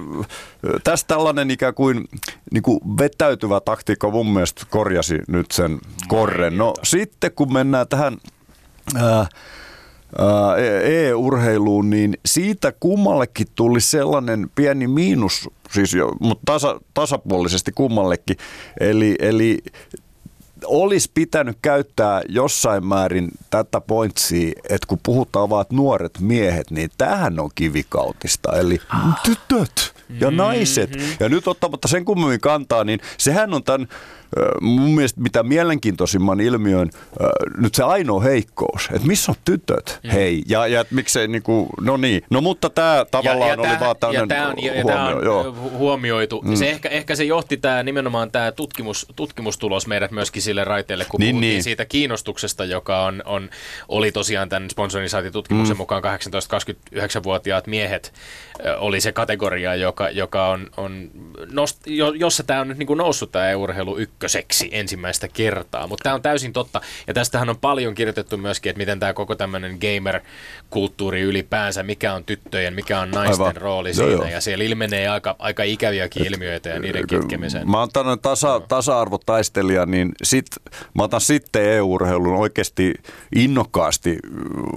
[0.84, 2.08] täs tällainen ikään kuin,
[2.52, 6.58] niin kuin vetäytyvä taktiikka mun mielestä korjasi nyt sen korren.
[6.58, 8.18] No sitten kun mennään tähän...
[9.02, 9.30] Äh,
[10.84, 18.38] e-urheiluun, niin siitä kummallekin tuli sellainen pieni miinus, siis jo, mutta tasa, tasapuolisesti kummallekin.
[18.80, 19.60] Eli, eli
[20.66, 27.40] olisi pitänyt käyttää jossain määrin tätä pointsia, että kun puhutaan vaan nuoret miehet, niin tähän
[27.40, 28.60] on kivikautista.
[28.60, 29.22] Eli ah.
[29.24, 30.96] tytöt ja naiset.
[30.96, 31.16] Mm-hmm.
[31.20, 33.88] Ja nyt ottamatta sen kummemmin kantaa, niin sehän on tämän
[34.62, 36.89] mun mielestä mitä mielenkiintoisimman ilmiön
[37.58, 40.10] nyt se ainoa heikkous, että missä on tytöt, mm.
[40.10, 43.96] hei, ja, ja miksei niinku, no niin, no mutta tämä tavallaan ja, ja oli vaan
[44.00, 45.52] tämmöinen ja on, ja, huomio, on joo.
[45.54, 46.41] huomioitu.
[46.41, 46.56] Mm.
[46.56, 51.19] Se ehkä, ehkä se johti tämä nimenomaan tämä tutkimus, tutkimustulos meidät myöskin sille raiteelle, kun
[51.19, 51.63] niin, puhuttiin niin.
[51.63, 53.50] siitä kiinnostuksesta, joka on, on,
[53.88, 55.78] oli tosiaan tämän sponsorisaatitutkimuksen mm.
[55.78, 58.13] mukaan 18-29-vuotiaat miehet
[58.78, 61.12] oli se kategoria, joka, joka on, on
[61.52, 61.82] nost,
[62.15, 65.88] jossa tämä on nyt niin kuin noussut tämä urheilu ykköseksi ensimmäistä kertaa.
[65.88, 66.82] Mutta tämä on täysin totta.
[67.08, 72.24] Ja tästähän on paljon kirjoitettu myöskin, että miten tämä koko tämmöinen gamer-kulttuuri ylipäänsä, mikä on
[72.24, 73.62] tyttöjen, mikä on naisten Aivan.
[73.62, 74.12] rooli joo, siinä.
[74.12, 74.26] Joo.
[74.26, 77.72] Ja siellä ilmenee aika, aika ikäviäkin ilmiöitä ja niiden kitkemiseen.
[77.72, 80.46] Mä oon tämmöinen tasa, tasa-arvotaistelija, niin sit,
[80.94, 82.94] mä otan sitten EU-urheilun oikeasti
[83.36, 84.18] innokkaasti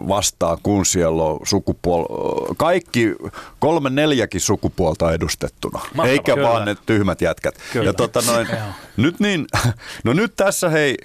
[0.09, 3.15] vastaan, kun siellä on sukupuol- kaikki
[3.59, 6.49] kolme neljäkin sukupuolta edustettuna, Mahtava, eikä kyllä.
[6.49, 7.55] vaan ne tyhmät jätkät.
[7.73, 7.87] Kyllä.
[7.87, 8.47] Ja tota noin,
[8.97, 9.36] nyt niin,
[10.05, 10.97] no nyt tässä hei,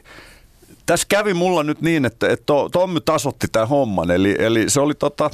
[0.86, 4.96] tässä kävi mulla nyt niin, että, että Tommy tasotti tämän homman, eli, eli se oli
[4.96, 5.30] tota,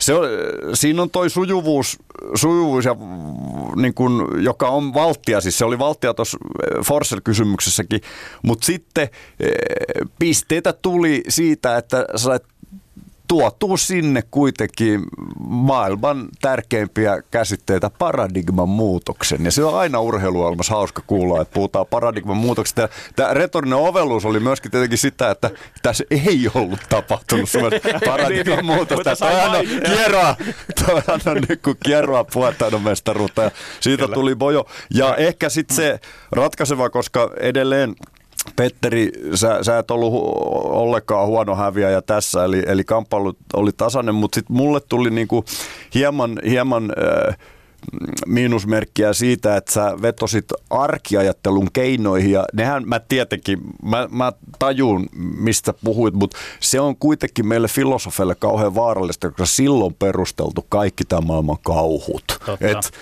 [0.00, 0.12] se,
[0.74, 1.98] siinä on toi sujuvuus,
[2.34, 2.96] sujuvuus ja,
[3.76, 6.38] niin kun, joka on valtia, siis se oli valtia tuossa
[6.84, 8.00] Forsell-kysymyksessäkin,
[8.42, 9.08] mutta sitten
[10.18, 12.42] pisteitä tuli siitä, että sait
[13.32, 15.02] tuotuu sinne kuitenkin
[15.46, 19.44] maailman tärkeimpiä käsitteitä paradigman muutoksen.
[19.44, 22.88] Ja se on aina urheiluohjelmassa hauska kuulla, että puhutaan paradigman muutoksesta.
[23.16, 25.50] Tämä retorinen ovelluus oli myöskin tietenkin sitä, että
[25.82, 27.48] tässä ei ollut tapahtunut
[28.06, 29.16] paradigman muutosta.
[29.16, 30.36] Toihan on kierroa,
[30.86, 34.14] toihan on nyt kun kierroa puetaan mestaruutta ja siitä Kyllä.
[34.14, 34.66] tuli bojo.
[34.94, 36.00] Ja ehkä sitten se
[36.32, 37.94] ratkaiseva, koska edelleen
[38.56, 40.12] Petteri, sä, sä et ollut
[40.64, 45.44] ollenkaan huono häviäjä tässä, eli, eli kamppailu oli tasainen, mutta sitten mulle tuli niinku
[45.94, 46.92] hieman, hieman
[47.28, 47.36] äh,
[48.26, 55.06] miinusmerkkiä siitä, että sä vetosit arkiajattelun keinoihin ja nehän mä tietenkin, mä, mä tajun
[55.38, 61.26] mistä puhuit, mutta se on kuitenkin meille filosofeille kauhean vaarallista, koska silloin perusteltu kaikki tämän
[61.26, 62.24] maailman kauhut.
[62.60, 62.92] Et,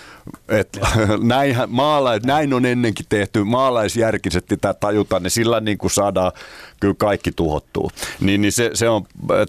[0.49, 0.81] et,
[1.23, 6.33] näinhän, maalais, näin on ennenkin tehty, maalaisjärkisesti tämä tajutaan, niin sillä niin kuin saadaan
[6.81, 7.91] kyllä kaikki tuhottuu.
[8.21, 9.05] Niin, niin se, se on,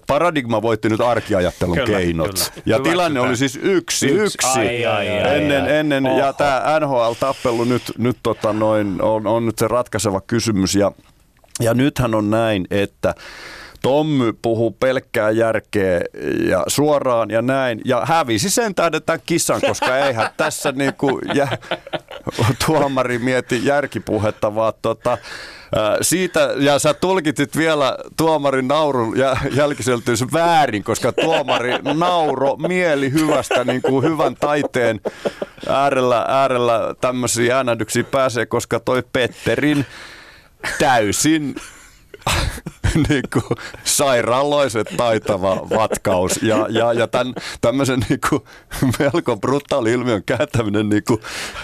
[0.06, 2.34] paradigma voitti nyt arkiajattelun kyllä, keinot.
[2.34, 2.62] Kyllä.
[2.66, 3.28] Ja Hyvä tilanne sitä.
[3.28, 4.22] oli siis yksi, yksi.
[4.22, 4.58] yksi.
[4.58, 9.46] Ai, ai, ai, ennen, ai, ennen ja tämä NHL-tappelu nyt, nyt tota noin, on, on
[9.46, 10.74] nyt se ratkaiseva kysymys.
[10.74, 10.92] Ja,
[11.60, 13.14] ja nythän on näin, että
[13.82, 16.00] Tommy puhuu pelkkää järkeä
[16.48, 17.80] ja suoraan ja näin.
[17.84, 21.48] Ja hävisi sen tähden tämän kissan, koska eihän tässä niinku jä,
[22.66, 25.18] tuomari mieti järkipuhetta, vaan tota,
[26.02, 33.64] siitä, ja sä tulkitit vielä tuomarin naurun ja jälkiseltyys väärin, koska tuomari nauro mieli hyvästä
[33.64, 35.00] niin kuin hyvän taiteen
[35.68, 39.86] äärellä, äärellä tämmöisiä äänädyksiä pääsee, koska toi Petterin
[40.78, 41.54] täysin
[43.08, 43.44] niin kuin
[43.84, 48.42] sairaaloiset taitava vatkaus ja, ja, ja tämän, tämmöisen niin kuin
[48.98, 51.20] melko brutaali ilmiön kääntäminen niin kuin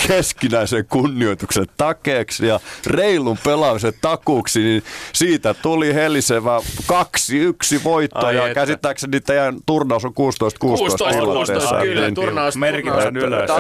[0.09, 8.37] keskinäisen kunnioituksen takeeksi ja reilun pelaamisen takuuksi, niin siitä tuli helisevä kaksi yksi voitto Ai
[8.37, 8.55] ja että.
[8.55, 10.15] käsittääkseni teidän turnaus on 16-16
[10.59, 13.51] 16, kyllä, niin, turnaus, merkitään ylös.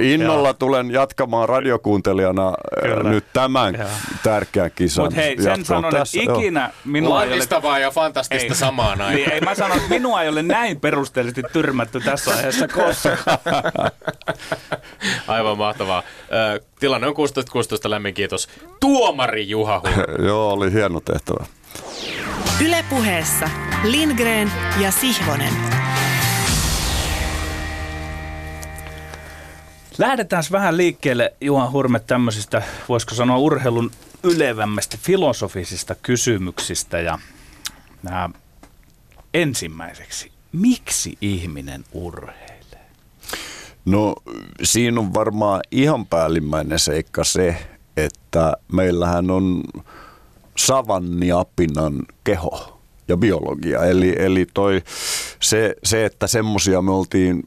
[0.00, 0.54] Innolla ja.
[0.54, 3.10] tulen jatkamaan radiokuuntelijana kyllä.
[3.10, 3.86] nyt tämän ja.
[4.22, 5.04] tärkeän kisan.
[5.04, 6.39] Mutta hei, sen sanon, että ikinä
[6.84, 7.80] minua ei ole...
[7.80, 8.54] ja fantastista ei.
[8.54, 9.14] samaan aikaan.
[9.14, 13.38] Niin, ei mä sano, että minua ei ole näin perusteellisesti tyrmätty tässä aiheessa koskaan.
[15.28, 16.02] Aivan mahtavaa.
[16.80, 18.48] Tilanne on 16-16, lämmin kiitos.
[18.80, 19.82] Tuomari Juha
[20.26, 21.44] Joo, oli hieno tehtävä.
[22.64, 23.48] Ylepuheessa
[23.84, 25.52] Lindgren ja Sihvonen.
[29.98, 33.90] Lähdetään vähän liikkeelle, Juha Hurme, tämmöisistä, voisiko sanoa urheilun
[34.22, 37.00] ylevämmästä filosofisista kysymyksistä.
[37.00, 37.18] Ja
[38.02, 38.30] nämä
[39.34, 42.60] ensimmäiseksi, miksi ihminen urheilee?
[43.84, 44.14] No
[44.62, 47.56] siinä on varmaan ihan päällimmäinen seikka se,
[47.96, 49.62] että meillähän on
[50.56, 53.84] savanniapinan keho ja biologia.
[53.84, 54.82] Eli, eli toi,
[55.42, 57.42] se, se, että semmoisia me oltiin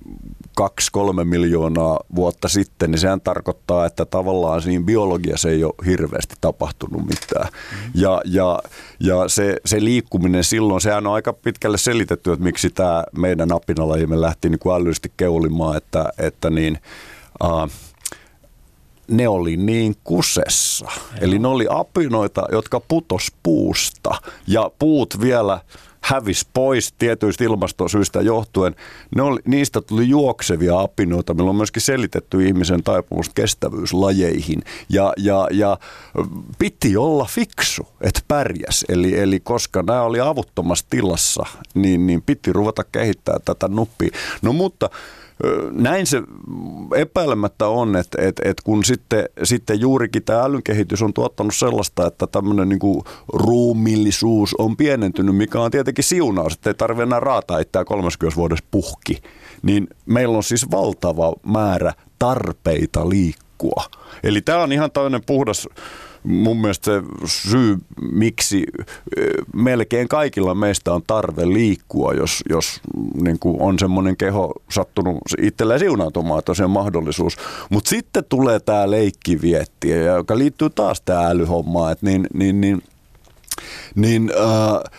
[0.56, 6.36] kaksi, kolme miljoonaa vuotta sitten, niin sehän tarkoittaa, että tavallaan siinä biologiassa ei ole hirveästi
[6.42, 7.48] tapahtunut mitään.
[7.52, 7.92] Mm-hmm.
[7.96, 8.60] Ja, ja,
[9.00, 14.22] ja se, se liikkuminen silloin, sehän on aika pitkälle selitetty, että miksi tämä meidän apinalajimme
[14.22, 16.78] lähti niin kuin älyllisesti keulimaan, että, että niin,
[17.44, 17.70] uh,
[19.08, 20.86] ne oli niin kusessa.
[21.22, 24.12] Eli ne oli apinoita, jotka putos puusta
[24.48, 25.60] ja puut vielä
[26.04, 28.76] hävisi pois tietyistä ilmastosyistä johtuen.
[29.16, 31.34] Ne oli, niistä tuli juoksevia apinoita.
[31.34, 34.62] Meillä on myöskin selitetty ihmisen taipumus kestävyyslajeihin.
[34.90, 35.78] Ja, ja, ja
[36.60, 38.86] piti olla fiksu, että pärjäs.
[38.90, 44.10] Eli, eli koska nämä oli avuttomassa tilassa, niin, niin piti ruveta kehittää tätä nuppia.
[44.42, 44.90] No mutta
[45.72, 46.24] näin se
[46.96, 52.28] epäilemättä on, että, että, että kun sitten, sitten juurikin tämä älynkehitys on tuottanut sellaista, että
[52.28, 57.60] tämmöinen niin kuin ruumillisuus on pienentynyt, mikä on tietenkin siunaus, että ei tarvitse enää raata
[57.60, 59.22] itseään 30 vuodessa puhki,
[59.62, 63.84] niin meillä on siis valtava määrä tarpeita liikkua.
[64.24, 65.68] Eli tämä on ihan toinen puhdas
[66.24, 67.78] mun mielestä se syy,
[68.12, 68.64] miksi
[69.56, 72.82] melkein kaikilla meistä on tarve liikkua, jos, jos
[73.24, 77.38] niin kuin on semmoinen keho sattunut itselleen siunautumaan, että on se mahdollisuus.
[77.70, 82.84] Mutta sitten tulee tämä leikkivietti, joka liittyy taas tähän älyhommaan, että niin, niin, niin
[83.96, 84.92] niin äh,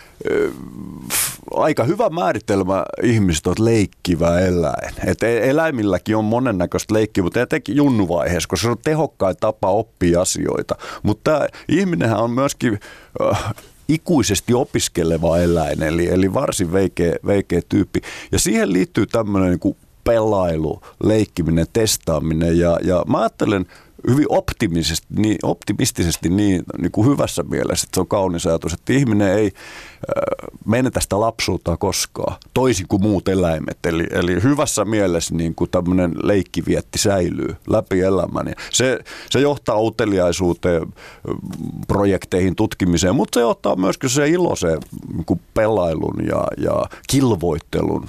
[1.53, 4.93] aika hyvä määritelmä ihmistä on leikkivä eläin.
[5.05, 10.21] Et e- eläimilläkin on monennäköistä leikkiä, mutta etenkin junnuvaiheessa, koska se on tehokkain tapa oppia
[10.21, 10.75] asioita.
[11.03, 12.79] Mutta ihminenhän on myöskin
[13.21, 13.53] äh,
[13.87, 18.01] ikuisesti opiskeleva eläin, eli, eli varsin veikeä, veikeä tyyppi.
[18.31, 22.59] Ja siihen liittyy tämmöinen niin pelailu, leikkiminen, testaaminen.
[22.59, 23.65] Ja, ja mä ajattelen
[24.09, 28.93] hyvin optimisesti, niin, optimistisesti niin, niin kuin hyvässä mielessä, että se on kaunis ajatus, että
[28.93, 33.85] ihminen ei äh, menetä sitä lapsuutta koskaan, toisin kuin muut eläimet.
[33.85, 38.47] Eli, eli hyvässä mielessä niin kuin tämmöinen leikkivietti säilyy läpi elämän.
[38.47, 40.93] Ja se, se johtaa uteliaisuuteen,
[41.87, 44.79] projekteihin, tutkimiseen, mutta se johtaa myöskin se iloiseen
[45.13, 48.07] niin pelailun ja, ja kilvoittelun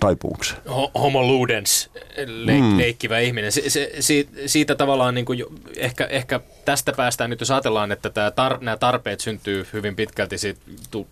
[0.00, 0.58] taipumuksen.
[0.94, 1.90] Homo ludens,
[2.26, 2.78] leik, mm.
[2.78, 3.52] leikkivä ihminen.
[3.52, 7.92] Se, se, siitä, siitä tavallaan niin kuin jo, ehkä, ehkä tästä päästään nyt, jos ajatellaan,
[7.92, 10.58] että tämä tar, nämä tarpeet syntyy hyvin pitkälti, sit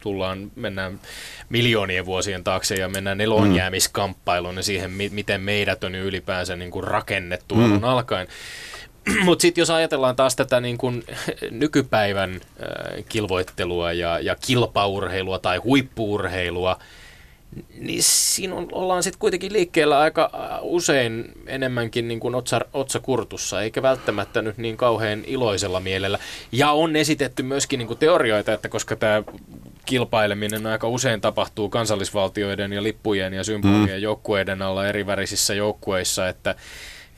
[0.00, 1.00] tullaan, mennään
[1.48, 7.54] miljoonien vuosien taakse ja mennään elonjäämiskamppailuun ja siihen, miten meidät on ylipäänsä niin kuin rakennettu
[7.54, 7.64] mm.
[7.64, 8.28] alun alkaen.
[9.24, 11.04] Mutta sitten jos ajatellaan taas tätä niin kun
[11.50, 16.78] nykypäivän äh, kilvoittelua ja, ja kilpaurheilua tai huippuurheilua,
[17.78, 20.30] niin siinä on, ollaan sitten kuitenkin liikkeellä aika
[20.62, 26.18] usein enemmänkin niin kuin otsa, otsakurtussa, eikä välttämättä nyt niin kauhean iloisella mielellä.
[26.52, 29.22] Ja on esitetty myöskin niin kuin teorioita, että koska tämä
[29.86, 34.02] kilpaileminen aika usein tapahtuu kansallisvaltioiden ja lippujen ja symbolien mm.
[34.02, 36.54] joukkueiden alla eri värisissä joukkueissa, että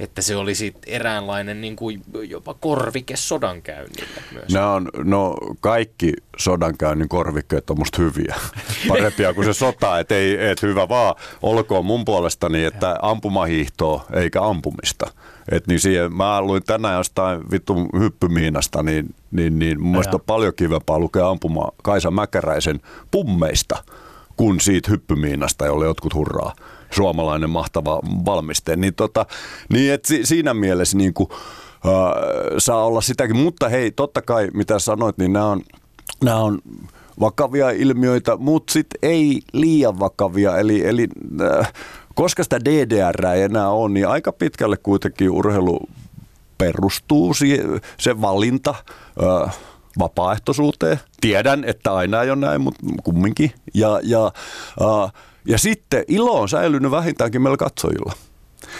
[0.01, 4.53] että se olisi eräänlainen niin kuin jopa korvike sodankäynnille myös.
[4.53, 8.35] Nämä on, no kaikki sodankäynnin korvikkeet on musta hyviä.
[8.89, 14.43] Parempia kuin se sota, että ei, et hyvä vaan, olkoon mun puolestani, että ampumahiihtoa eikä
[14.43, 15.11] ampumista.
[15.51, 20.23] Et niin siihen, mä luin tänään jostain vittu hyppymiinasta, niin, niin, niin mun mielestä on
[20.27, 23.85] paljon kivempaa lukea ampuma Kaisa Mäkäräisen pummeista
[24.37, 26.55] kuin siitä hyppymiinasta, jolle jotkut hurraa
[26.91, 28.77] suomalainen mahtava valmiste.
[28.77, 29.27] Niin, tota,
[29.73, 31.41] niin et si, siinä mielessä niin kuin, äh,
[32.59, 33.37] saa olla sitäkin.
[33.37, 35.63] Mutta hei, totta kai mitä sanoit, niin nämä on,
[36.25, 36.59] nämä on
[37.21, 40.59] vakavia ilmiöitä, mutta sitten ei liian vakavia.
[40.59, 41.09] Eli, eli
[41.59, 41.73] äh,
[42.15, 45.81] koska sitä DDR ei enää ole, niin aika pitkälle kuitenkin urheilu
[46.59, 48.75] perustuu siihen, se valinta
[49.23, 49.59] äh,
[49.99, 51.01] vapaaehtoisuuteen.
[51.21, 53.53] Tiedän, että aina ei ole näin, mutta kumminkin.
[53.75, 54.33] Ja, ja,
[54.81, 55.13] äh,
[55.45, 58.13] ja sitten ilo on säilynyt vähintäänkin meillä katsojilla.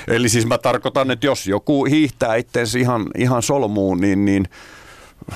[0.09, 4.49] Eli siis mä tarkoitan, että jos joku hiihtää itseensä ihan, ihan solmuun, niin, niin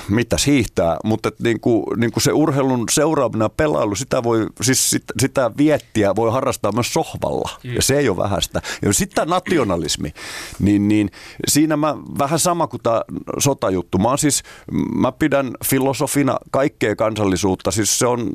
[0.09, 5.03] mitäs hiihtää, mutta niin kuin, niin kuin se urheilun seuraaminen pelailu, sitä, voi, siis sit,
[5.19, 7.73] sitä viettiä voi harrastaa myös sohvalla, mm.
[7.73, 8.61] ja se ei ole vähäistä.
[8.81, 10.13] Ja sitten tämä nationalismi,
[10.59, 11.09] niin, niin
[11.47, 13.01] siinä mä vähän sama kuin tämä
[13.39, 13.97] sotajuttu.
[13.97, 14.43] Mä, siis,
[14.95, 18.31] mä pidän filosofina kaikkea kansallisuutta, siis se on,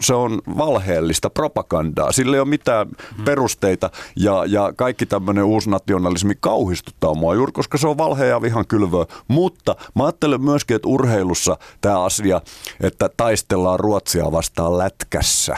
[0.00, 3.24] se on valheellista propagandaa, sillä ei ole mitään mm.
[3.24, 8.42] perusteita, ja, ja kaikki tämmöinen uusi nationalismi kauhistuttaa mua juuri, koska se on valhea ja
[8.42, 9.04] vihan kylvöä.
[9.28, 12.40] Mutta mä ajattelen myöskin, että urheilussa tämä asia,
[12.80, 15.56] että taistellaan Ruotsia vastaan lätkässä,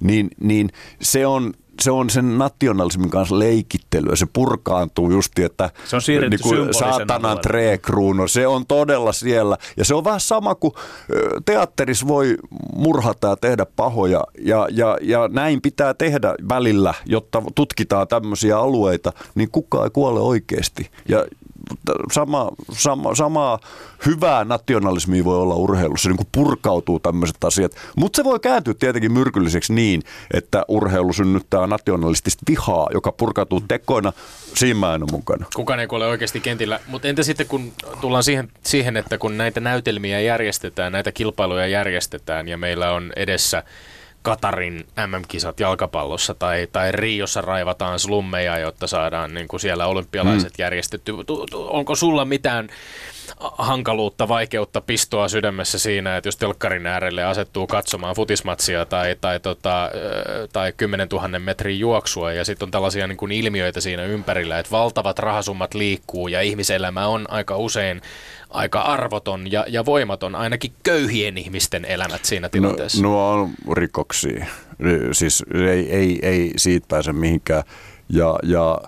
[0.00, 0.68] niin, niin
[1.00, 1.52] se on
[1.82, 4.16] se on sen nationalismin kanssa leikittelyä.
[4.16, 8.28] Se purkaantuu justi, että se on niin kuin saatanan treekruuno.
[8.28, 9.56] Se on todella siellä.
[9.76, 10.72] Ja se on vähän sama kuin
[11.44, 12.36] teatteris voi
[12.76, 14.24] murhata ja tehdä pahoja.
[14.38, 20.20] Ja, ja, ja näin pitää tehdä välillä, jotta tutkitaan tämmöisiä alueita, niin kukaan ei kuole
[20.20, 20.90] oikeasti.
[21.08, 21.26] Ja
[22.12, 23.58] sama, sama, samaa
[24.06, 27.72] hyvää nationalismia voi olla urheilussa, niin kuin purkautuu tämmöiset asiat.
[27.96, 30.02] Mutta se voi kääntyä tietenkin myrkylliseksi niin,
[30.34, 34.12] että urheilu synnyttää nationalistista vihaa, joka purkautuu tekoina.
[34.54, 35.46] Siinä en ole mukana.
[35.54, 36.80] Kukaan ei kuole oikeasti kentillä.
[36.86, 42.48] Mutta entä sitten kun tullaan siihen, siihen, että kun näitä näytelmiä järjestetään, näitä kilpailuja järjestetään
[42.48, 43.62] ja meillä on edessä–
[44.26, 50.62] Katarin MM-kisat jalkapallossa tai, tai Riossa raivataan slummeja, jotta saadaan niin kuin siellä olympialaiset mm.
[50.62, 51.12] järjestetty.
[51.54, 52.68] Onko sulla mitään
[53.40, 59.90] hankaluutta, vaikeutta, pistoa sydämessä siinä, että jos telkkarin äärelle asettuu katsomaan futismatsia tai, tai, tota,
[60.52, 64.70] tai 10 000 metrin juoksua ja sitten on tällaisia niin kuin ilmiöitä siinä ympärillä, että
[64.70, 68.02] valtavat rahasummat liikkuu ja ihmiselämä on aika usein
[68.50, 73.02] aika arvoton ja, ja voimaton, ainakin köyhien ihmisten elämät siinä no, tilanteessa.
[73.02, 74.46] No, nuo on rikoksia.
[75.12, 77.62] Siis ei, ei, ei siitä pääse mihinkään.
[78.08, 78.80] Ja, ja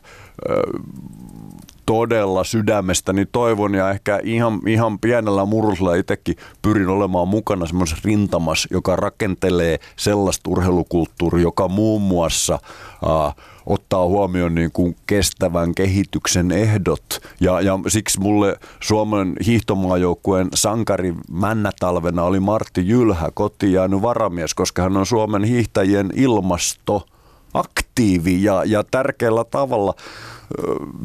[1.88, 8.68] todella sydämestäni toivon ja ehkä ihan, ihan pienellä murrosella itsekin pyrin olemaan mukana semmoisessa rintamassa,
[8.70, 13.34] joka rakentelee sellaista urheilukulttuuria, joka muun muassa äh,
[13.66, 17.20] ottaa huomioon niin kuin kestävän kehityksen ehdot.
[17.40, 24.82] Ja, ja siksi mulle Suomen hiihtomaajoukkueen sankari männätalvena oli Martti Jylhä, kotiin jäänyt varamies, koska
[24.82, 27.06] hän on Suomen hiihtäjien ilmasto
[27.54, 29.94] aktiivi ja, ja tärkeällä tavalla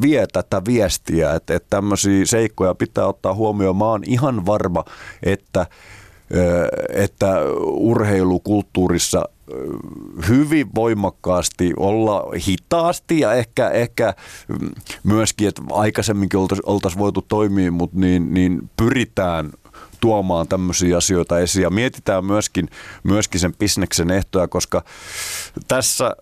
[0.02, 3.76] vie tätä viestiä, että, että tämmöisiä seikkoja pitää ottaa huomioon.
[3.76, 4.84] Mä oon ihan varma,
[5.22, 5.66] että
[6.88, 9.28] että urheilukulttuurissa
[10.28, 14.14] hyvin voimakkaasti olla hitaasti ja ehkä, ehkä
[15.02, 19.50] myöskin, että aikaisemminkin oltaisiin voitu toimia, mutta niin, niin pyritään
[20.04, 21.62] tuomaan tämmöisiä asioita esiin.
[21.62, 22.68] Ja mietitään myöskin,
[23.02, 24.84] myöskin sen bisneksen ehtoja, koska
[25.68, 26.16] tässä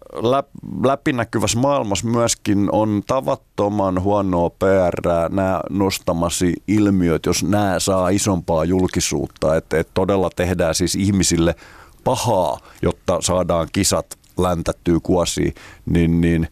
[0.84, 9.56] läpinäkyvässä maailmassa myöskin on tavattoman huonoa PR nämä nostamasi ilmiöt, jos nämä saa isompaa julkisuutta,
[9.56, 11.54] että, että todella tehdään siis ihmisille
[12.04, 15.54] pahaa, jotta saadaan kisat läntättyä kuosiin,
[15.86, 16.48] niin, niin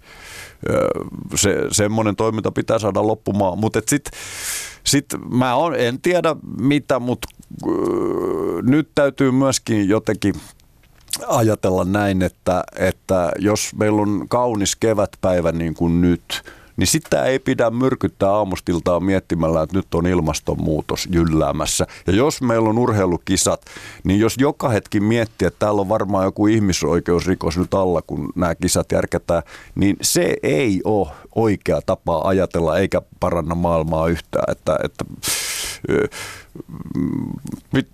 [1.35, 3.59] se, semmoinen toiminta pitää saada loppumaan.
[3.59, 4.21] Mutta sitten
[4.85, 7.29] sitten mä on, en tiedä mitä, mutta
[8.63, 10.35] nyt täytyy myöskin jotenkin
[11.27, 16.43] ajatella näin, että, että jos meillä on kaunis kevätpäivä niin kuin nyt,
[16.81, 21.87] niin sitä ei pidä myrkyttää aamustiltaan miettimällä, että nyt on ilmastonmuutos jylläämässä.
[22.07, 23.64] Ja jos meillä on urheilukisat,
[24.05, 28.55] niin jos joka hetki miettii, että täällä on varmaan joku ihmisoikeusrikos nyt alla, kun nämä
[28.55, 29.43] kisat järkätään,
[29.74, 34.53] niin se ei ole oikea tapa ajatella eikä paranna maailmaa yhtään.
[34.53, 35.05] Että, että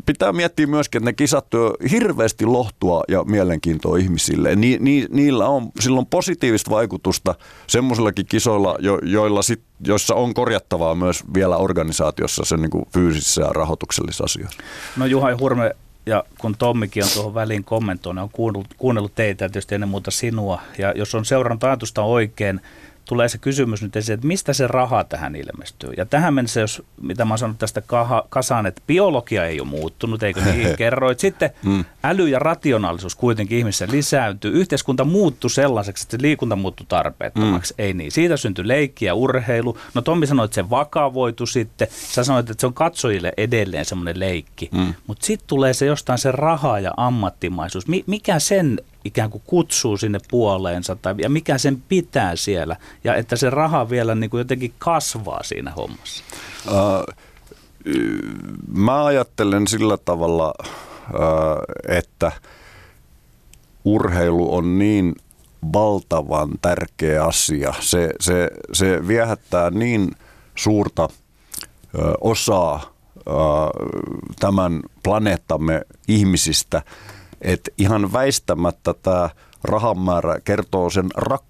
[0.06, 4.56] pitää miettiä myöskin, että ne kisat tuo hirveästi lohtua ja mielenkiintoa ihmisille.
[4.56, 7.34] Ni, ni, niillä on silloin positiivista vaikutusta
[7.66, 13.48] semmoisillakin kisoilla, jo, joilla sit, joissa on korjattavaa myös vielä organisaatiossa sen niin fyysisissä ja
[13.48, 14.62] rahoituksellisissa asioissa.
[14.96, 15.70] No Juha Hurme,
[16.06, 20.10] ja kun Tommikin on tuohon väliin kommentoinut, on kuunnellut, kuunnellut teitä ja tietysti ennen muuta
[20.10, 20.60] sinua.
[20.78, 22.60] Ja jos on seurannut ajatusta oikein,
[23.06, 25.90] tulee se kysymys nyt esiin, että mistä se raha tähän ilmestyy.
[25.96, 27.82] Ja tähän mennessä, jos, mitä mä oon sanonut tästä
[28.28, 31.20] kasaan, että biologia ei ole muuttunut, eikö niin kerroit.
[31.20, 31.84] Sitten mm.
[32.08, 34.52] Äly ja rationaalisuus kuitenkin ihmisessä lisääntyy.
[34.52, 37.74] Yhteiskunta muuttui sellaiseksi, että se liikunta muuttui tarpeettomaksi.
[37.74, 37.84] Mm.
[37.84, 38.12] Ei niin.
[38.12, 39.78] Siitä syntyi leikki ja urheilu.
[39.94, 41.88] No Tommi sanoi, että se vakavoitu sitten.
[41.90, 44.68] Sä sanoit, että se on katsojille edelleen semmoinen leikki.
[44.72, 44.94] Mm.
[45.06, 47.84] Mutta sitten tulee se jostain se raha ja ammattimaisuus.
[48.06, 53.36] Mikä sen ikään kuin kutsuu sinne puoleensa tai, ja mikä sen pitää siellä ja että
[53.36, 56.24] se raha vielä niin kuin jotenkin kasvaa siinä hommassa?
[56.66, 57.16] Uh,
[58.68, 60.54] mä ajattelen sillä tavalla,
[61.88, 62.32] että
[63.84, 65.14] urheilu on niin
[65.72, 67.74] valtavan tärkeä asia.
[67.80, 70.10] Se, se, se viehättää niin
[70.54, 71.08] suurta
[72.20, 72.92] osaa
[74.40, 76.82] tämän planeettamme ihmisistä–
[77.40, 79.30] että ihan väistämättä tämä
[79.64, 81.45] rahamäärä kertoo sen rakkauden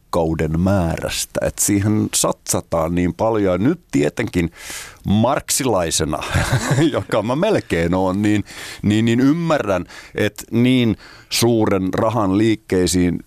[0.58, 3.62] määrästä, että siihen satsataan niin paljon.
[3.62, 4.50] Nyt tietenkin
[5.08, 6.18] marksilaisena,
[6.92, 8.44] joka mä melkein on, niin,
[8.82, 9.84] niin, niin ymmärrän,
[10.14, 10.96] että niin
[11.30, 13.18] suuren rahan liikkeisiin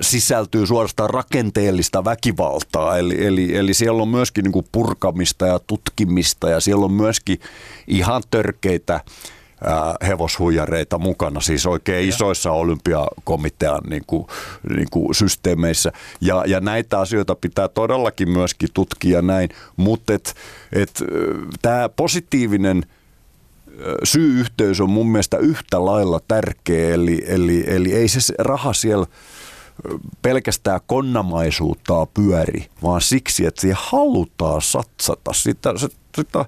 [0.00, 2.98] sisältyy suorastaan rakenteellista väkivaltaa.
[2.98, 7.38] Eli, eli, eli siellä on myöskin niin kuin purkamista ja tutkimista ja siellä on myöskin
[7.86, 9.00] ihan törkeitä
[10.06, 12.14] hevoshuijareita mukana, siis oikein ja.
[12.14, 14.26] isoissa olympiakomitean niin kuin,
[14.76, 15.92] niin kuin systeemeissä.
[16.20, 20.34] Ja, ja näitä asioita pitää todellakin myöskin tutkia näin, mutta et,
[20.72, 21.02] et,
[21.62, 22.82] tämä positiivinen
[24.04, 29.06] syy-yhteys on mun mielestä yhtä lailla tärkeä, eli, eli, eli ei se raha siellä
[30.22, 35.32] pelkästään konnamaisuutta pyöri, vaan siksi, että siihen halutaan satsata.
[35.32, 36.44] Sitä, se sitä,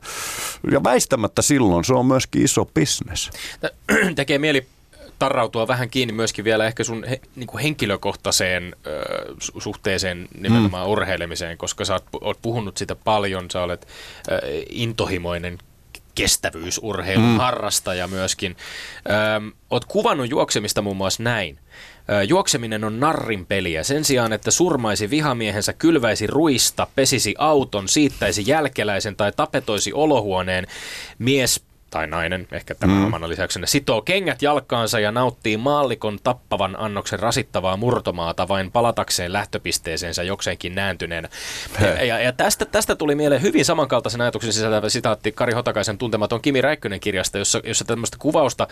[0.70, 3.30] ja väistämättä silloin se on myöskin iso bisnes.
[4.16, 4.66] Tekee mieli
[5.18, 9.04] tarrautua vähän kiinni myöskin vielä ehkä sun he, niin kuin henkilökohtaiseen ö,
[9.58, 10.92] suhteeseen nimenomaan mm.
[10.92, 13.88] urheilemiseen, koska sä oot, oot puhunut sitä paljon, sä olet
[14.30, 14.40] ö,
[14.70, 15.58] intohimoinen
[16.14, 17.36] kestävyysurheilun mm.
[17.36, 18.56] harrastaja myöskin.
[19.06, 21.58] Ö, oot kuvannut juoksemista muun muassa näin.
[22.28, 23.82] Juokseminen on narrin peliä.
[23.82, 30.66] Sen sijaan, että surmaisi vihamiehensä, kylväisi ruista, pesisi auton, siittäisi jälkeläisen tai tapetoisi olohuoneen,
[31.18, 31.64] mies
[31.96, 33.04] tai nainen, ehkä tämä mm.
[33.04, 40.22] omana lisäyksenä, sitoo kengät jalkaansa ja nauttii maallikon tappavan annoksen rasittavaa murtomaata vain palatakseen lähtöpisteeseensä
[40.22, 41.28] jokseenkin nääntyneenä.
[41.80, 46.42] Ja, ja, ja tästä, tästä tuli mieleen hyvin samankaltaisen ajatuksen sisältävä sitaatti Kari Hotakaisen tuntematon
[46.42, 48.68] Kimi Räikkönen kirjasta, jossa, jossa tämmöistä kuvausta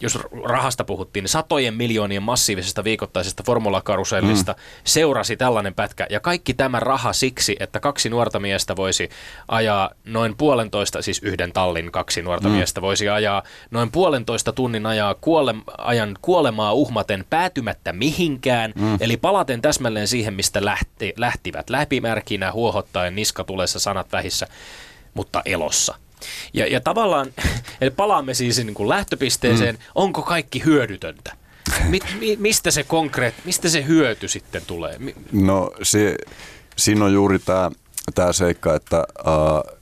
[0.00, 4.58] jos rahasta puhuttiin, niin satojen miljoonien massiivisesta viikoittaisesta formulakarusellista mm.
[4.84, 6.06] seurasi tällainen pätkä.
[6.10, 9.08] Ja kaikki tämä raha siksi, että kaksi nuorta miestä voisi
[9.48, 12.57] ajaa noin puolentoista, siis yhden tallin kaksi nuorta mm.
[12.58, 18.72] Miestä voisi ajaa noin puolentoista tunnin ajaa kuole, ajan kuolemaa uhmaten päätymättä mihinkään.
[18.76, 18.96] Mm.
[19.00, 24.46] Eli palaten täsmälleen siihen, mistä lähti, lähtivät läpimärkinä, huohottaen niskatulessa sanat vähissä,
[25.14, 25.94] mutta elossa.
[26.54, 27.26] Ja, ja tavallaan,
[27.80, 29.80] eli palaamme siis niin kuin lähtöpisteeseen, mm.
[29.94, 31.36] onko kaikki hyödytöntä?
[31.88, 34.98] Mi, mi, mistä se konkreet, mistä se hyöty sitten tulee?
[34.98, 36.16] Mi- no se,
[36.76, 37.70] siinä on juuri tämä
[38.14, 39.78] tää seikka, että uh,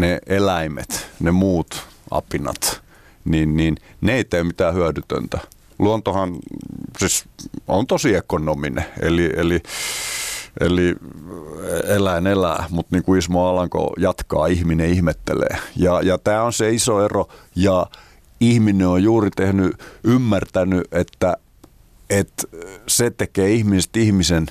[0.00, 2.82] ne eläimet, ne muut apinat,
[3.24, 5.38] niin, niin ne ei tee mitään hyödytöntä.
[5.78, 6.36] Luontohan
[6.98, 7.24] siis
[7.68, 9.62] on tosi ekonominen, eli, eli
[10.60, 10.96] Eli
[11.84, 15.56] eläin elää, mutta niin kuin Ismo Alanko jatkaa, ihminen ihmettelee.
[15.76, 17.28] Ja, ja tämä on se iso ero.
[17.56, 17.86] Ja
[18.40, 21.36] ihminen on juuri tehnyt, ymmärtänyt, että,
[22.10, 22.42] että
[22.86, 24.46] se tekee ihmisestä ihmisen,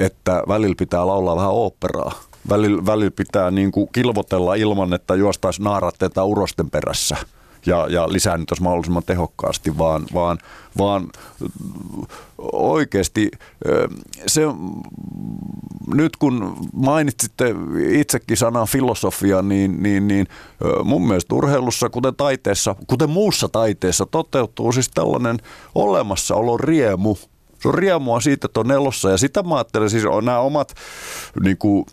[0.00, 2.12] että välillä pitää laulaa vähän oopperaa.
[2.48, 7.16] Välillä, välillä pitää niin kuin kilvotella ilman, että juostaisi naaratteita urosten perässä–
[7.66, 10.38] ja, ja lisäännyttäisi mahdollisimman tehokkaasti, vaan, vaan,
[10.78, 11.08] vaan
[12.52, 13.30] oikeasti
[14.26, 14.42] se,
[15.94, 17.54] nyt kun mainitsitte
[17.88, 20.26] itsekin sanan filosofia, niin, niin, niin
[20.84, 25.38] mun mielestä urheilussa, kuten taiteessa, kuten muussa taiteessa, toteutuu siis tällainen
[25.74, 27.16] olemassaolon riemu–
[27.64, 29.10] se on riemua siitä, että on nelossa.
[29.10, 30.74] Ja sitä mä ajattelen, siis on nämä omat
[31.44, 31.86] niin kuin,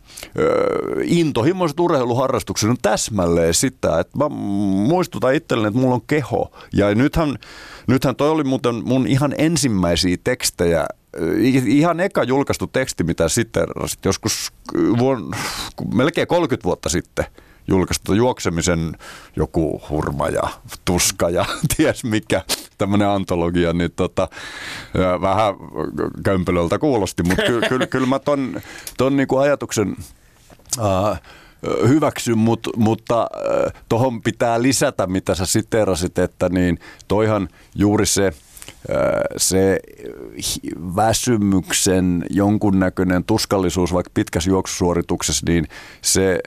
[1.03, 6.51] intohimoiset urheiluharrastukset on täsmälleen sitä, että mä muistutan itselleni, että mulla on keho.
[6.73, 7.37] Ja nythän,
[7.87, 10.87] nythän toi oli muuten mun ihan ensimmäisiä tekstejä
[11.65, 13.67] ihan eka julkaistu teksti, mitä sitten
[14.05, 14.51] joskus
[14.99, 15.31] vuon,
[15.93, 17.25] melkein 30 vuotta sitten
[17.67, 18.97] julkaistu juoksemisen
[19.35, 20.49] joku hurma ja
[20.85, 21.45] tuska ja
[21.77, 22.41] ties mikä
[22.77, 24.27] tämmöinen antologia, niin tota,
[25.21, 25.55] vähän
[26.23, 28.61] kömpelöltä kuulosti, mutta kyllä ky, ky, mä ton,
[28.97, 29.95] ton niinku ajatuksen
[30.79, 31.17] uh,
[31.87, 38.33] hyväksyn, mut, mutta uh, tuohon pitää lisätä, mitä sä siterasit, että niin toihan juuri se
[39.37, 39.79] se
[40.95, 45.67] väsymyksen jonkunnäköinen tuskallisuus vaikka pitkässä juoksusuorituksessa, niin
[46.01, 46.39] se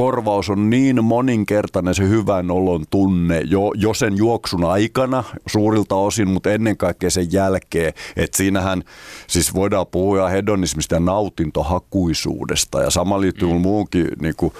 [0.00, 6.28] korvaus on niin moninkertainen se hyvän olon tunne jo, jo sen juoksun aikana suurilta osin,
[6.28, 7.92] mutta ennen kaikkea sen jälkeen.
[8.16, 8.82] Että siinähän
[9.26, 13.60] siis voidaan puhua hedonismista ja nautintohakuisuudesta ja sama liittyy mm.
[13.60, 14.52] muukin niin kuin,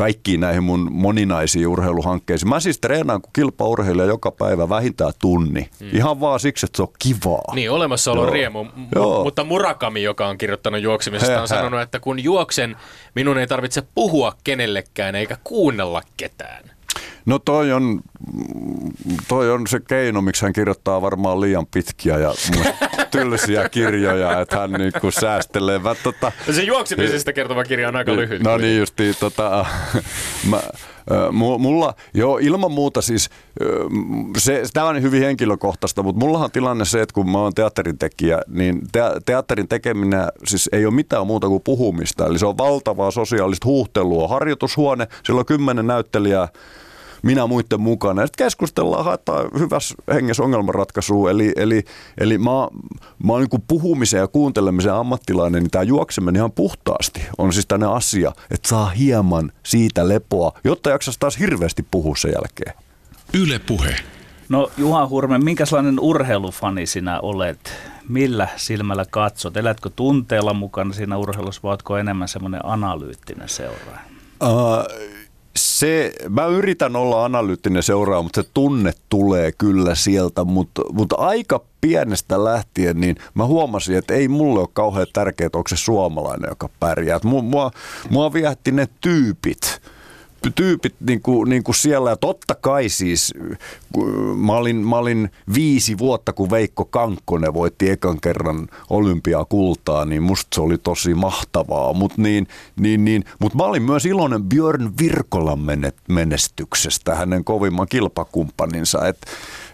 [0.00, 2.48] kaikkiin näihin mun moninaisiin urheiluhankkeisiin.
[2.48, 5.68] Mä siis treenaan kuin kilpaurheilija joka päivä vähintään tunni.
[5.80, 5.88] Hmm.
[5.92, 7.54] Ihan vaan siksi, että se on kivaa.
[7.54, 8.64] Niin, olemassaolo on riemu.
[8.64, 9.24] M- Joo.
[9.24, 12.76] Mutta Murakami, joka on kirjoittanut juoksemisesta, on sanonut, että kun juoksen,
[13.14, 16.70] minun ei tarvitse puhua kenellekään eikä kuunnella ketään.
[17.26, 18.00] No toi on,
[19.28, 22.34] toi on se keino, miksi hän kirjoittaa varmaan liian pitkiä ja
[23.10, 25.78] tylsiä kirjoja, että hän niinku säästelee.
[25.78, 28.42] Mä, tota, se juoksemisesta kertova kirja on aika lyhyt.
[28.42, 29.66] No niin justi, tota,
[30.48, 30.60] mä,
[31.58, 33.30] Mulla, joo, ilman muuta siis,
[34.38, 37.98] se, tämä on hyvin henkilökohtaista, mutta mullahan on tilanne se, että kun mä oon teatterin
[37.98, 42.26] tekijä, niin te, teatterin tekeminen siis ei ole mitään muuta kuin puhumista.
[42.26, 44.28] Eli se on valtavaa sosiaalista huuhtelua.
[44.28, 46.48] Harjoitushuone, sillä on kymmenen näyttelijää,
[47.22, 48.26] minä muiden mukana.
[48.26, 51.30] Sitten keskustellaan, haetaan hyvässä hengessä ongelmanratkaisua.
[51.30, 51.84] Eli, eli,
[52.18, 52.50] eli mä,
[53.24, 57.86] mä oon niin puhumisen ja kuuntelemisen ammattilainen, niin tämä juokseminen ihan puhtaasti on siis tänne
[57.86, 62.72] asia, että saa hieman siitä lepoa, jotta jaksaisi taas hirveästi puhua sen jälkeen.
[63.34, 63.96] Yle puhe.
[64.48, 67.72] No Juha Hurme, minkälainen urheilufani sinä olet?
[68.08, 69.56] Millä silmällä katsot?
[69.56, 74.00] Elätkö tunteella mukana siinä urheilussa vai oletko enemmän semmoinen analyyttinen seuraaja?
[74.42, 74.84] Uh,
[75.80, 81.60] se, mä yritän olla analyyttinen seuraaja, mutta se tunne tulee kyllä sieltä, mutta, mutta aika
[81.80, 86.68] pienestä lähtien, niin mä huomasin, että ei mulle ole kauhean tärkeää, onko se suomalainen, joka
[86.80, 87.20] pärjää.
[87.24, 87.70] Mua, mua,
[88.10, 89.80] mua viehätti ne tyypit
[90.54, 92.10] tyypit niin kuin, niin kuin siellä.
[92.10, 93.34] Ja totta kai siis,
[94.36, 100.48] mä olin, mä olin viisi vuotta, kun Veikko Kankkonen voitti ekan kerran olympiakultaa, niin musta
[100.54, 101.92] se oli tosi mahtavaa.
[101.92, 102.46] Mutta niin,
[102.80, 105.58] niin, niin, mut mä olin myös iloinen Björn Virkolan
[106.08, 109.08] menestyksestä, hänen kovimman kilpakumppaninsa.
[109.08, 109.18] Et,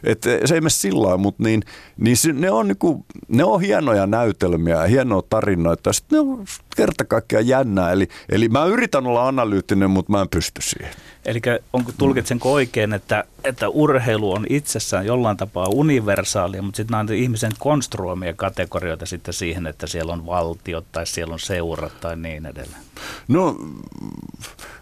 [0.06, 1.62] et se ei mene sillä mutta niin,
[1.96, 5.92] niin se, ne, on niinku, ne on hienoja näytelmiä ja hienoja tarinoita.
[5.92, 6.44] Sitten ne on
[6.76, 7.92] kerta kaikkiaan jännää.
[7.92, 10.94] Eli, eli mä yritän olla analyyttinen, mutta mä en pysty siihen.
[11.24, 11.40] Eli
[11.72, 17.52] onko tulkitsenko oikein, että, että urheilu on itsessään jollain tapaa universaalia, mutta sitten on ihmisen
[17.58, 22.85] konstruoimia kategorioita sitten siihen, että siellä on valtiot tai siellä on seurat tai niin edelleen?
[23.28, 23.56] No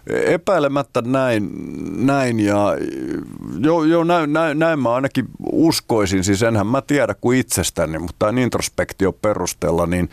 [0.07, 1.49] epäilemättä näin,
[2.05, 2.77] näin ja
[3.59, 8.15] jo, jo näin, näin, näin mä ainakin uskoisin, siis enhän mä tiedä kuin itsestäni, mutta
[8.19, 10.09] tämän introspektio perusteella niin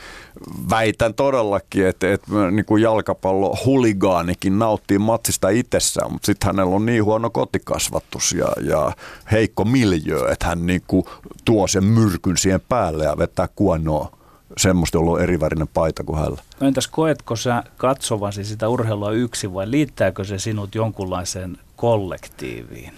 [0.71, 6.87] väitän todellakin, että, että niin kuin jalkapallo huligaanikin nauttii matsista itsessään, mutta sitten hänellä on
[6.87, 8.93] niin huono kotikasvatus ja, ja
[9.33, 11.05] heikko miljö, että hän niin kuin
[11.45, 14.22] tuo sen myrkyn siihen päälle ja vetää kuonoa
[14.57, 16.43] semmoista, jolla on erivärinen paita kuin hänellä.
[16.61, 22.93] No entäs koetko sä katsovasi sitä urheilua yksin vai liittääkö se sinut jonkunlaiseen kollektiiviin?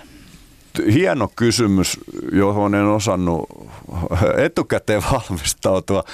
[0.93, 2.01] Hieno kysymys,
[2.33, 3.49] johon en osannut
[4.37, 6.05] etukäteen valmistautua.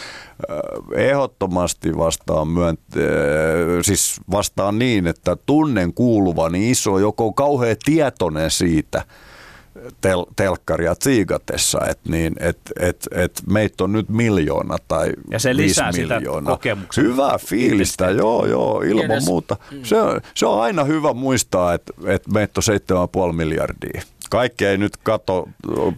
[0.95, 9.05] Ehdottomasti vastaan, myönte- siis vastaan niin, että tunnen kuuluvani iso, joko kauhean tietoinen siitä–
[10.01, 15.57] tel, telkkaria tsiigatessa, että niin, et, et, et meitä on nyt miljoona tai Ja se
[15.57, 16.59] lisää miljoonaa.
[16.63, 19.25] sitä Hyvää fiilistä, joo joo, ilman Kienes.
[19.25, 19.57] muuta.
[19.71, 19.85] Mm.
[19.85, 22.61] Se, on, se on aina hyvä muistaa, että, että meitä
[22.97, 24.03] on 7,5 miljardia.
[24.31, 25.49] Kaikki ei nyt katso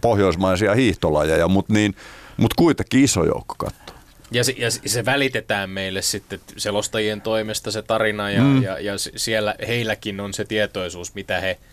[0.01, 1.95] pohjoismaisia hiihtolajeja, mutta niin,
[2.37, 3.95] mut kuitenkin iso joukko katsoo.
[4.31, 8.63] Ja se, ja se välitetään meille sitten selostajien toimesta se tarina ja, mm.
[8.63, 11.59] ja, ja siellä heilläkin on se tietoisuus, mitä he–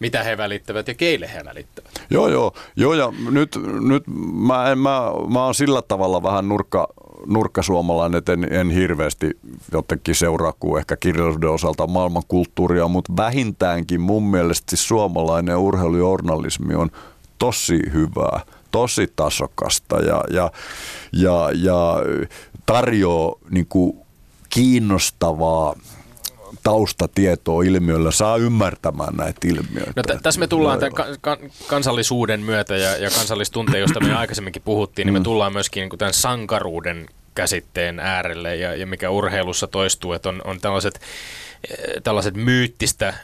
[0.00, 1.90] mitä he välittävät ja keille he välittävät.
[2.10, 2.52] Joo, joo.
[2.76, 6.88] joo ja nyt, nyt mä, mä, mä oon sillä tavalla vähän nurkka,
[7.26, 9.30] nurkkasuomalainen, että en, en hirveästi
[9.72, 16.90] jotenkin seuraa kuin ehkä kirjallisuuden osalta maailmankulttuuria, mutta vähintäänkin mun mielestä siis suomalainen urheilujournalismi on
[17.38, 18.40] tosi hyvää,
[18.70, 20.52] tosi tasokasta ja, ja,
[21.12, 21.96] ja, ja
[22.66, 23.98] tarjoaa niin kuin
[24.50, 25.74] kiinnostavaa
[26.62, 29.92] taustatietoa ilmiöllä saa ymmärtämään näitä ilmiöitä.
[29.96, 34.14] No, t- tässä me tullaan tämän ka- ka- kansallisuuden myötä ja, ja kansallistunteen, josta me
[34.14, 39.66] aikaisemminkin puhuttiin, niin me tullaan myöskin niin tämän sankaruuden käsitteen äärelle ja, ja mikä urheilussa
[39.66, 41.00] toistuu, että on, on tällaiset,
[41.70, 43.14] eh, tällaiset myyttistä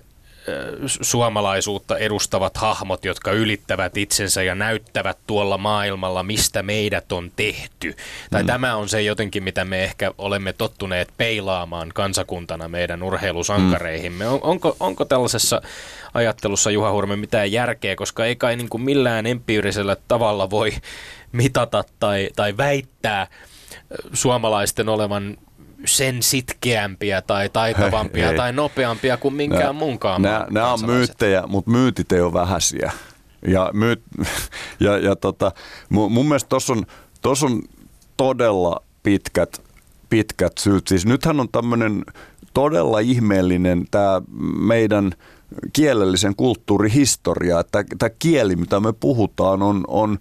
[0.86, 7.96] suomalaisuutta edustavat hahmot, jotka ylittävät itsensä ja näyttävät tuolla maailmalla, mistä meidät on tehty.
[8.30, 8.46] Tai mm.
[8.46, 14.24] tämä on se jotenkin, mitä me ehkä olemme tottuneet peilaamaan kansakuntana meidän urheilusankareihimme.
[14.24, 14.32] Mm.
[14.32, 15.62] On, onko, onko tällaisessa
[16.14, 20.72] ajattelussa, Juha Hurme, mitään järkeä, koska ei kai niin kuin millään empiirisellä tavalla voi
[21.32, 23.26] mitata tai, tai väittää
[24.12, 25.36] suomalaisten olevan
[25.86, 28.36] sen sitkeämpiä tai taitavampia Hei.
[28.36, 32.92] tai nopeampia kuin minkään nää, muunkaan Nämä, nämä on myyttejä, mutta myytit ei ole vähäisiä.
[33.46, 34.02] Ja, myyt,
[34.80, 35.52] ja, ja tota,
[35.88, 36.86] mun, mun mielestä tuossa on,
[37.24, 37.62] on
[38.16, 39.62] todella pitkät,
[40.08, 40.88] pitkät syyt.
[40.88, 42.04] Siis nythän on tämmöinen
[42.54, 44.22] todella ihmeellinen tämä
[44.58, 45.12] meidän
[45.72, 50.18] kielellisen kulttuurihistoria, että tämä kieli, mitä me puhutaan, on, on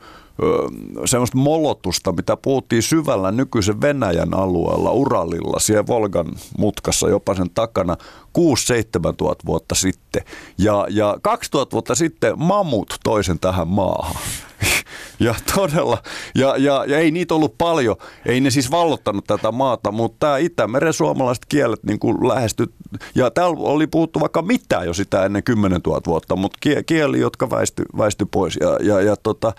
[1.06, 6.28] semmoista molotusta, mitä puhuttiin syvällä nykyisen Venäjän alueella, Uralilla, siellä Volgan
[6.58, 7.98] mutkassa jopa sen takana
[8.38, 10.24] 6-7 tuhat vuotta sitten.
[10.58, 14.16] Ja, ja 2000 vuotta sitten mamut toisen tähän maahan.
[15.20, 15.98] Ja todella,
[16.36, 20.38] ja, ja, ja ei niitä ollut paljon, ei ne siis vallottanut tätä maata, mutta tämä
[20.38, 22.74] Itämeren suomalaiset kielet niin kuin lähesty,
[23.16, 27.50] ja täällä oli puhuttu vaikka mitään jo sitä ennen 10 000 vuotta, mutta kieli, jotka
[27.50, 28.58] väisty, väisty pois.
[28.62, 29.54] Ja, ja, ja tota,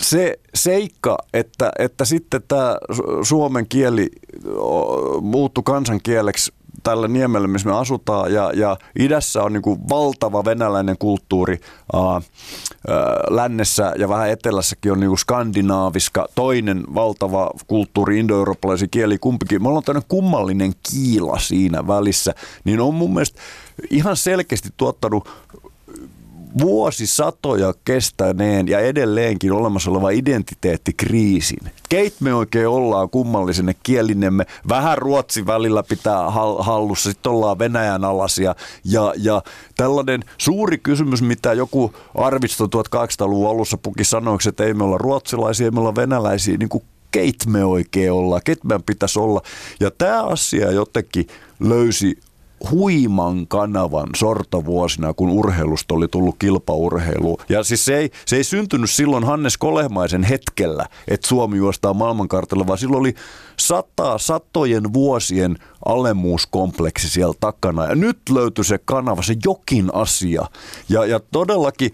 [0.00, 2.76] se seikka, että, että sitten tämä
[3.22, 4.10] suomen kieli
[5.20, 6.52] muuttui kansankieleksi
[6.82, 11.60] tällä niemellä, missä me asutaan, ja, ja idässä on niin valtava venäläinen kulttuuri,
[11.92, 12.20] ää,
[13.30, 19.62] lännessä ja vähän etelässäkin on niin skandinaaviska, toinen valtava kulttuuri, indoeurooppalaisia kieli, kumpikin.
[19.62, 23.40] Me ollaan tämmöinen kummallinen kiila siinä välissä, niin on mun mielestä
[23.90, 25.28] ihan selkeästi tuottanut
[26.60, 31.58] vuosisatoja kestäneen ja edelleenkin olemassa oleva identiteettikriisin.
[31.88, 34.46] Keit me oikein ollaan kummallisenne kielinemme.
[34.68, 38.54] Vähän ruotsi välillä pitää hallussa, sitten ollaan Venäjän alasia.
[38.84, 39.42] Ja, ja
[39.76, 45.64] tällainen suuri kysymys, mitä joku Arvisto 1800-luvun alussa puki sanoiksi, että ei me olla ruotsilaisia,
[45.64, 49.42] ei me olla venäläisiä, niin kuin keit me oikein ollaan, keit meidän pitäisi olla.
[49.80, 51.26] Ja tämä asia jotenkin
[51.60, 52.18] löysi
[52.70, 57.38] huiman kanavan sortovuosina, kun urheilusta oli tullut kilpaurheilu.
[57.48, 62.66] Ja siis se ei, se ei syntynyt silloin Hannes Kolehmaisen hetkellä, että Suomi juostaa maailmankartalla,
[62.66, 63.14] vaan silloin oli
[63.66, 65.56] sata, satojen vuosien
[65.86, 67.86] alemmuuskompleksi siellä takana.
[67.86, 70.46] Ja nyt löytyi se kanava, se jokin asia.
[70.88, 71.90] Ja, ja todellakin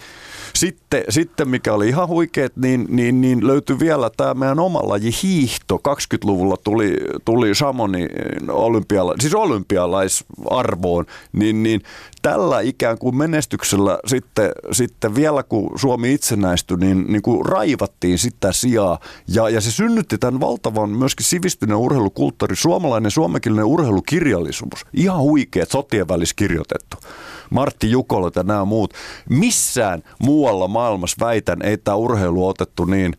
[0.54, 5.10] sitten, sitten, mikä oli ihan huikeet, niin, niin, niin löytyi vielä tämä meidän oma laji
[5.22, 5.76] hiihto.
[5.76, 8.08] 20-luvulla tuli, tuli Samoni
[8.48, 11.82] olympiala, siis olympialaisarvoon, niin, niin
[12.22, 18.52] tällä ikään kuin menestyksellä sitten, sitten vielä kun Suomi itsenäistyi, niin, niin kuin raivattiin sitä
[18.52, 18.98] sijaa.
[19.28, 21.26] Ja, ja se synnytti tämän valtavan myöskin
[21.59, 24.86] sivistyneen urheilukulttuuri, suomalainen suomenkielinen urheilukirjallisuus.
[24.92, 26.96] Ihan huikeet sotien välissä kirjoitettu.
[27.50, 28.94] Martti Jukolot ja nämä muut.
[29.28, 33.16] Missään muualla maailmassa väitän, ei tämä urheilu otettu niin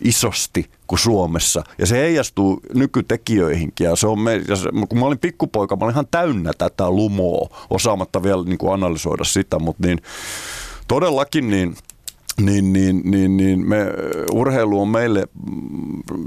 [0.00, 1.64] isosti kuin Suomessa.
[1.78, 3.84] Ja se heijastuu nykytekijöihinkin.
[3.84, 6.90] Ja se on me, ja se, kun mä olin pikkupoika, mä olin ihan täynnä tätä
[6.90, 9.98] lumoa, osaamatta vielä niin kuin analysoida sitä, mutta niin
[10.88, 11.74] todellakin niin–
[12.40, 13.86] niin, niin, niin, niin me,
[14.32, 15.28] urheilu on meille,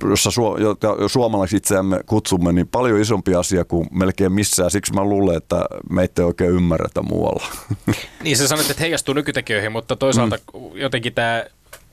[0.10, 4.72] jossa su, jota suomalaiset itseämme kutsumme, niin paljon isompi asia kuin melkein missään.
[4.72, 7.46] Siksi mä luulen, että meitä ei oikein ymmärretä muualla.
[8.24, 10.60] Niin sä sanoit, että heijastuu nykytekijöihin, mutta toisaalta mm.
[10.74, 11.44] jotenkin tämä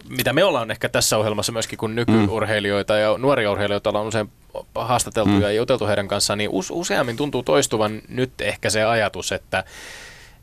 [0.09, 4.31] mitä me ollaan ehkä tässä ohjelmassa myöskin, kun nykyurheilijoita ja nuoria urheilijoita ollaan usein
[4.75, 5.41] haastateltu mm.
[5.41, 9.65] ja juteltu heidän kanssaan, niin useammin tuntuu toistuvan nyt ehkä se ajatus, että,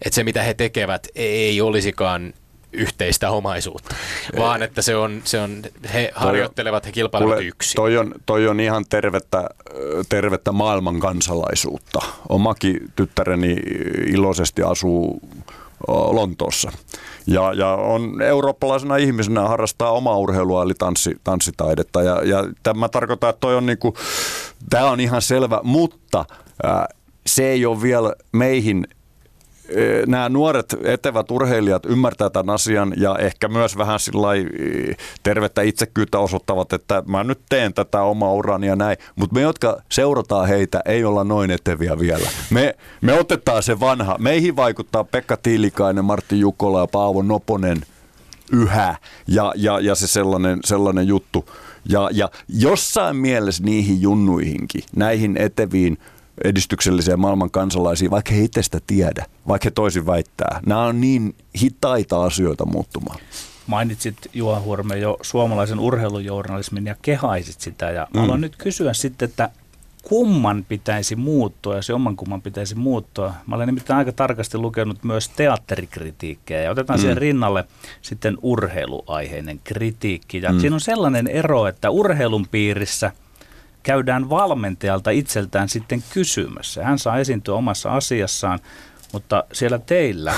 [0.05, 2.33] että se mitä he tekevät ei olisikaan
[2.75, 3.95] yhteistä omaisuutta,
[4.37, 5.61] vaan että se on, se on
[5.93, 7.75] he harjoittelevat, he kilpailevat kuule, yksin.
[7.75, 9.49] Toi on, toi on ihan tervettä,
[10.09, 11.99] tervettä maailman kansalaisuutta.
[12.29, 13.55] Omakin tyttäreni
[14.07, 15.21] iloisesti asuu
[15.87, 16.71] Lontoossa.
[17.27, 22.03] Ja, ja on eurooppalaisena ihmisenä harrastaa omaa urheilua eli tanssi, tanssitaidetta.
[22.03, 23.95] Ja, ja tämä tarkoittaa, että toi on, niinku,
[24.69, 26.25] tämä on ihan selvä, mutta
[26.63, 26.87] ää,
[27.27, 28.87] se ei ole vielä meihin
[30.07, 33.99] nämä nuoret etevät urheilijat ymmärtää tämän asian ja ehkä myös vähän
[35.23, 38.97] tervettä itsekyyttä osoittavat, että mä nyt teen tätä omaa urani ja näin.
[39.15, 42.29] Mutta me, jotka seurataan heitä, ei olla noin eteviä vielä.
[42.49, 44.15] Me, me otetaan se vanha.
[44.19, 47.81] Meihin vaikuttaa Pekka Tiilikainen, Martti Jukola ja Paavo Noponen
[48.51, 48.95] yhä
[49.27, 51.49] ja, ja, ja se sellainen, sellainen juttu.
[51.89, 55.97] Ja, ja jossain mielessä niihin junnuihinkin, näihin eteviin
[56.43, 60.59] edistyksellisiä maailman kansalaisiin, vaikka he itse sitä tiedä, vaikka he toisin väittää.
[60.65, 63.19] Nämä on niin hitaita asioita muuttumaan.
[63.67, 67.91] Mainitsit Juha Hurme jo suomalaisen urheilujournalismin ja kehaisit sitä.
[67.91, 68.19] Ja mm.
[68.19, 69.49] haluan nyt kysyä sitten, että
[70.03, 73.33] kumman pitäisi muuttua ja se oman kumman pitäisi muuttua.
[73.47, 77.01] Mä olen nimittäin aika tarkasti lukenut myös teatterikritiikkejä ja otetaan mm.
[77.01, 77.63] siihen rinnalle
[78.01, 80.41] sitten urheiluaiheinen kritiikki.
[80.41, 80.59] Ja mm.
[80.59, 83.11] siinä on sellainen ero, että urheilun piirissä
[83.85, 86.83] käydään valmentajalta itseltään sitten kysymässä.
[86.83, 88.59] Hän saa esiintyä omassa asiassaan,
[89.13, 90.33] mutta siellä teillä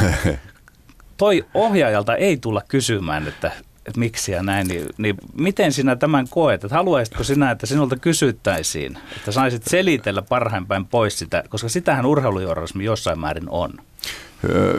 [1.18, 3.52] toi ohjaajalta ei tulla kysymään, että
[3.88, 6.64] että miksi ja näin, niin, niin miten sinä tämän koet?
[6.64, 12.84] Että haluaisitko sinä, että sinulta kysyttäisiin, että saisit selitellä parhaimpäin pois sitä, koska sitähän urheilujournalismi
[12.86, 13.74] jossain määrin on.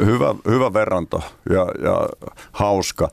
[0.05, 2.09] Hyvä, hyvä verranto ja, ja
[2.53, 3.09] hauska.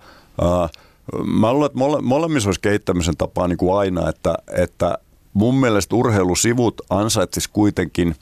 [1.26, 4.98] Mä luulen, että mole, molemmissa olisi kehittämisen tapaa niin kuin aina, että, että
[5.36, 8.16] mun mielestä urheilusivut ansaitsisi kuitenkin–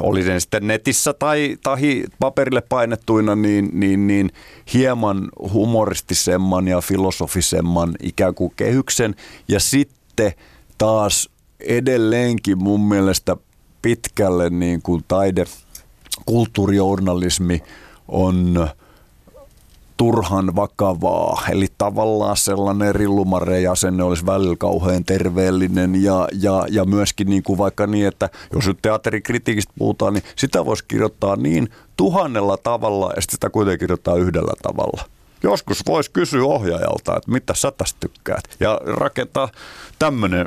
[0.00, 4.30] oli se sitten netissä tai, tai paperille painettuina, niin, niin, niin
[4.74, 9.14] hieman humoristisemman ja filosofisemman ikään kuin kehyksen.
[9.48, 10.32] Ja sitten
[10.78, 11.28] taas
[11.60, 13.36] edelleenkin mun mielestä
[13.82, 15.44] pitkälle niin kuin taide,
[16.26, 17.62] kulttuurijournalismi
[18.08, 18.68] on
[19.98, 21.42] turhan vakavaa.
[21.50, 27.86] Eli tavallaan sellainen rillumareasenne olisi välillä kauhean terveellinen ja, ja, ja myöskin niin kuin vaikka
[27.86, 33.50] niin, että jos nyt teatterikritiikistä puhutaan, niin sitä voisi kirjoittaa niin tuhannella tavalla ja sitä
[33.50, 35.04] kuitenkin kirjoittaa yhdellä tavalla.
[35.42, 39.48] Joskus voisi kysyä ohjaajalta, että mitä sä tästä tykkäät ja rakentaa
[39.98, 40.46] tämmöinen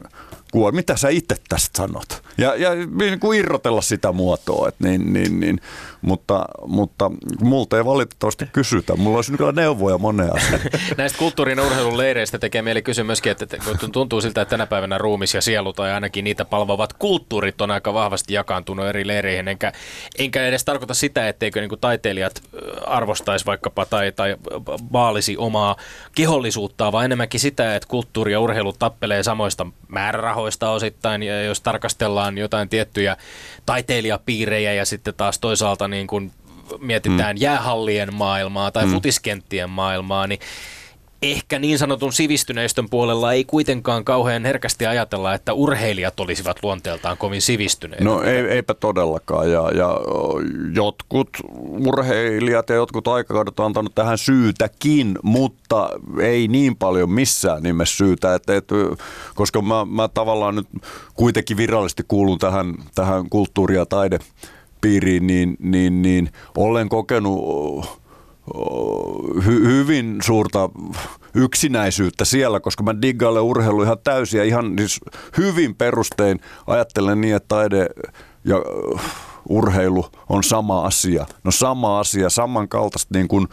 [0.51, 0.71] kuva.
[0.71, 2.23] Mitä sä itse tästä sanot?
[2.37, 4.67] Ja, ja niin kuin irrotella sitä muotoa.
[4.67, 5.61] Et niin, niin, niin.
[6.01, 7.11] Mutta, mutta
[7.41, 8.95] multa ei valitettavasti kysytä.
[8.95, 10.61] Mulla olisi kyllä neuvoja moneen asiaan.
[10.97, 13.57] Näistä kulttuurin ja urheilun leireistä tekee mieli kysyä myöskin, että
[13.91, 17.93] tuntuu siltä, että tänä päivänä ruumis ja sielu tai ainakin niitä palvovat kulttuurit on aika
[17.93, 19.47] vahvasti jakaantunut eri leireihin.
[19.47, 19.71] Enkä,
[20.19, 22.43] enkä edes tarkoita sitä, etteikö niin kuin taiteilijat
[22.85, 24.37] arvostaisi vaikkapa tai, tai
[24.93, 25.75] vaalisi omaa
[26.15, 31.23] kehollisuuttaan, vaan enemmänkin sitä, että kulttuuri ja urheilu tappelee samoista määrärahoista osittain.
[31.23, 33.17] Ja jos tarkastellaan jotain tiettyjä
[33.65, 36.31] taiteilijapiirejä ja sitten taas toisaalta niin kuin
[36.79, 37.41] mietitään mm.
[37.41, 38.91] jäähallien maailmaa tai mm.
[38.91, 40.39] futiskenttien maailmaa, niin
[41.21, 47.41] ehkä niin sanotun sivistyneistön puolella ei kuitenkaan kauhean herkästi ajatella, että urheilijat olisivat luonteeltaan kovin
[47.41, 48.03] sivistyneitä.
[48.03, 49.51] No ei, eipä todellakaan.
[49.51, 49.99] Ja, ja
[50.75, 51.29] jotkut
[51.87, 55.89] urheilijat ja jotkut aikakaudet on antanut tähän syytäkin, mutta
[56.21, 58.35] ei niin paljon missään nimessä syytä.
[58.35, 58.75] Että, että,
[59.35, 60.67] koska mä, mä tavallaan nyt
[61.13, 64.19] kuitenkin virallisesti kuulun tähän, tähän kulttuuri- ja taide
[64.81, 68.00] piiriin, niin, niin, niin olen kokenut
[69.37, 70.69] hy- hyvin suurta
[71.33, 74.99] yksinäisyyttä siellä, koska mä diggailen urheilu ihan täysin ja ihan siis
[75.37, 77.87] hyvin perustein ajattelen niin, että taide
[78.45, 78.55] ja
[79.49, 81.25] urheilu on sama asia.
[81.43, 83.47] No sama asia, samankaltaista niin kuin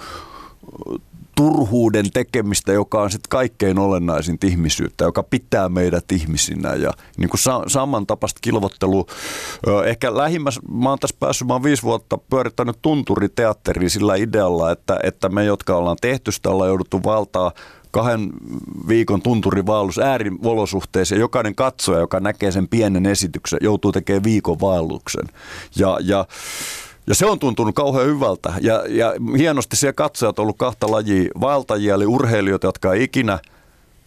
[1.39, 7.41] turhuuden tekemistä, joka on sitten kaikkein olennaisin ihmisyyttä, joka pitää meidät ihmisinä ja niin kuin
[7.41, 9.07] sa- samantapaista kilvottelu.
[9.87, 15.01] Ehkä lähimmäs, mä oon tässä päässyt, mä oon viisi vuotta pyörittänyt tunturiteatteriin sillä idealla, että,
[15.03, 17.53] että me, jotka ollaan tehty sitä, ollaan jouduttu valtaa
[17.91, 18.31] kahden
[18.89, 25.25] viikon tunturivaalus ääriolosuhteissa ja jokainen katsoja, joka näkee sen pienen esityksen, joutuu tekemään viikon vaelluksen.
[25.77, 26.27] Ja, ja
[27.09, 28.53] ja se on tuntunut kauhean hyvältä.
[28.61, 33.39] Ja, ja hienosti siellä katsojat on ollut kahta lajia vaeltajia, eli urheilijoita, jotka ei ikinä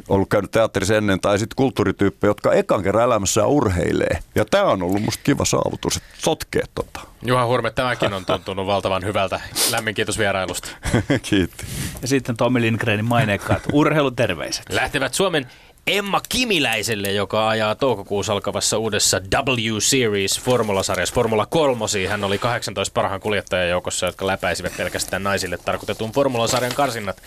[0.10, 4.20] ollut käynyt teatterissa ennen, tai sitten kulttuurityyppejä, jotka ekan kerran elämässä urheilee.
[4.36, 7.00] Ja tämä on ollut musta kiva saavutus, että sotkee tota.
[7.26, 9.40] Juha Hurme, tämäkin on tuntunut valtavan hyvältä.
[9.72, 10.68] Lämmin kiitos vierailusta.
[11.30, 11.66] Kiitti.
[12.02, 14.66] Ja sitten Tommi Lindgrenin maineikkaat urheiluterveiset.
[14.70, 15.48] Lähtevät Suomen
[15.88, 21.86] Emma Kimiläiselle, joka ajaa toukokuussa alkavassa uudessa W-Series formulasarjassa Formula 3.
[22.10, 27.22] Hän oli 18 parhaan kuljettajan joukossa, jotka läpäisivät pelkästään naisille tarkoitetun formulasarjan karsinnat.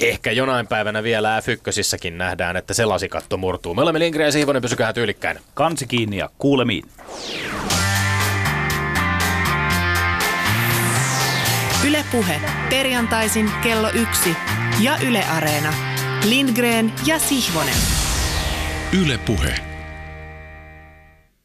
[0.00, 3.74] Ehkä jonain päivänä vielä F1 nähdään, että se lasikatto murtuu.
[3.74, 5.38] Me olemme Lindgren ja Siivonen, pysykää tyylikkäin.
[5.54, 6.84] Kansi kiinni ja kuulemiin.
[11.86, 14.36] Ylepuhe perjantaisin kello yksi
[14.80, 15.95] ja Yle Areena.
[16.26, 17.74] Lindgren ja Sihvonen.
[18.92, 19.65] Yle Puhe.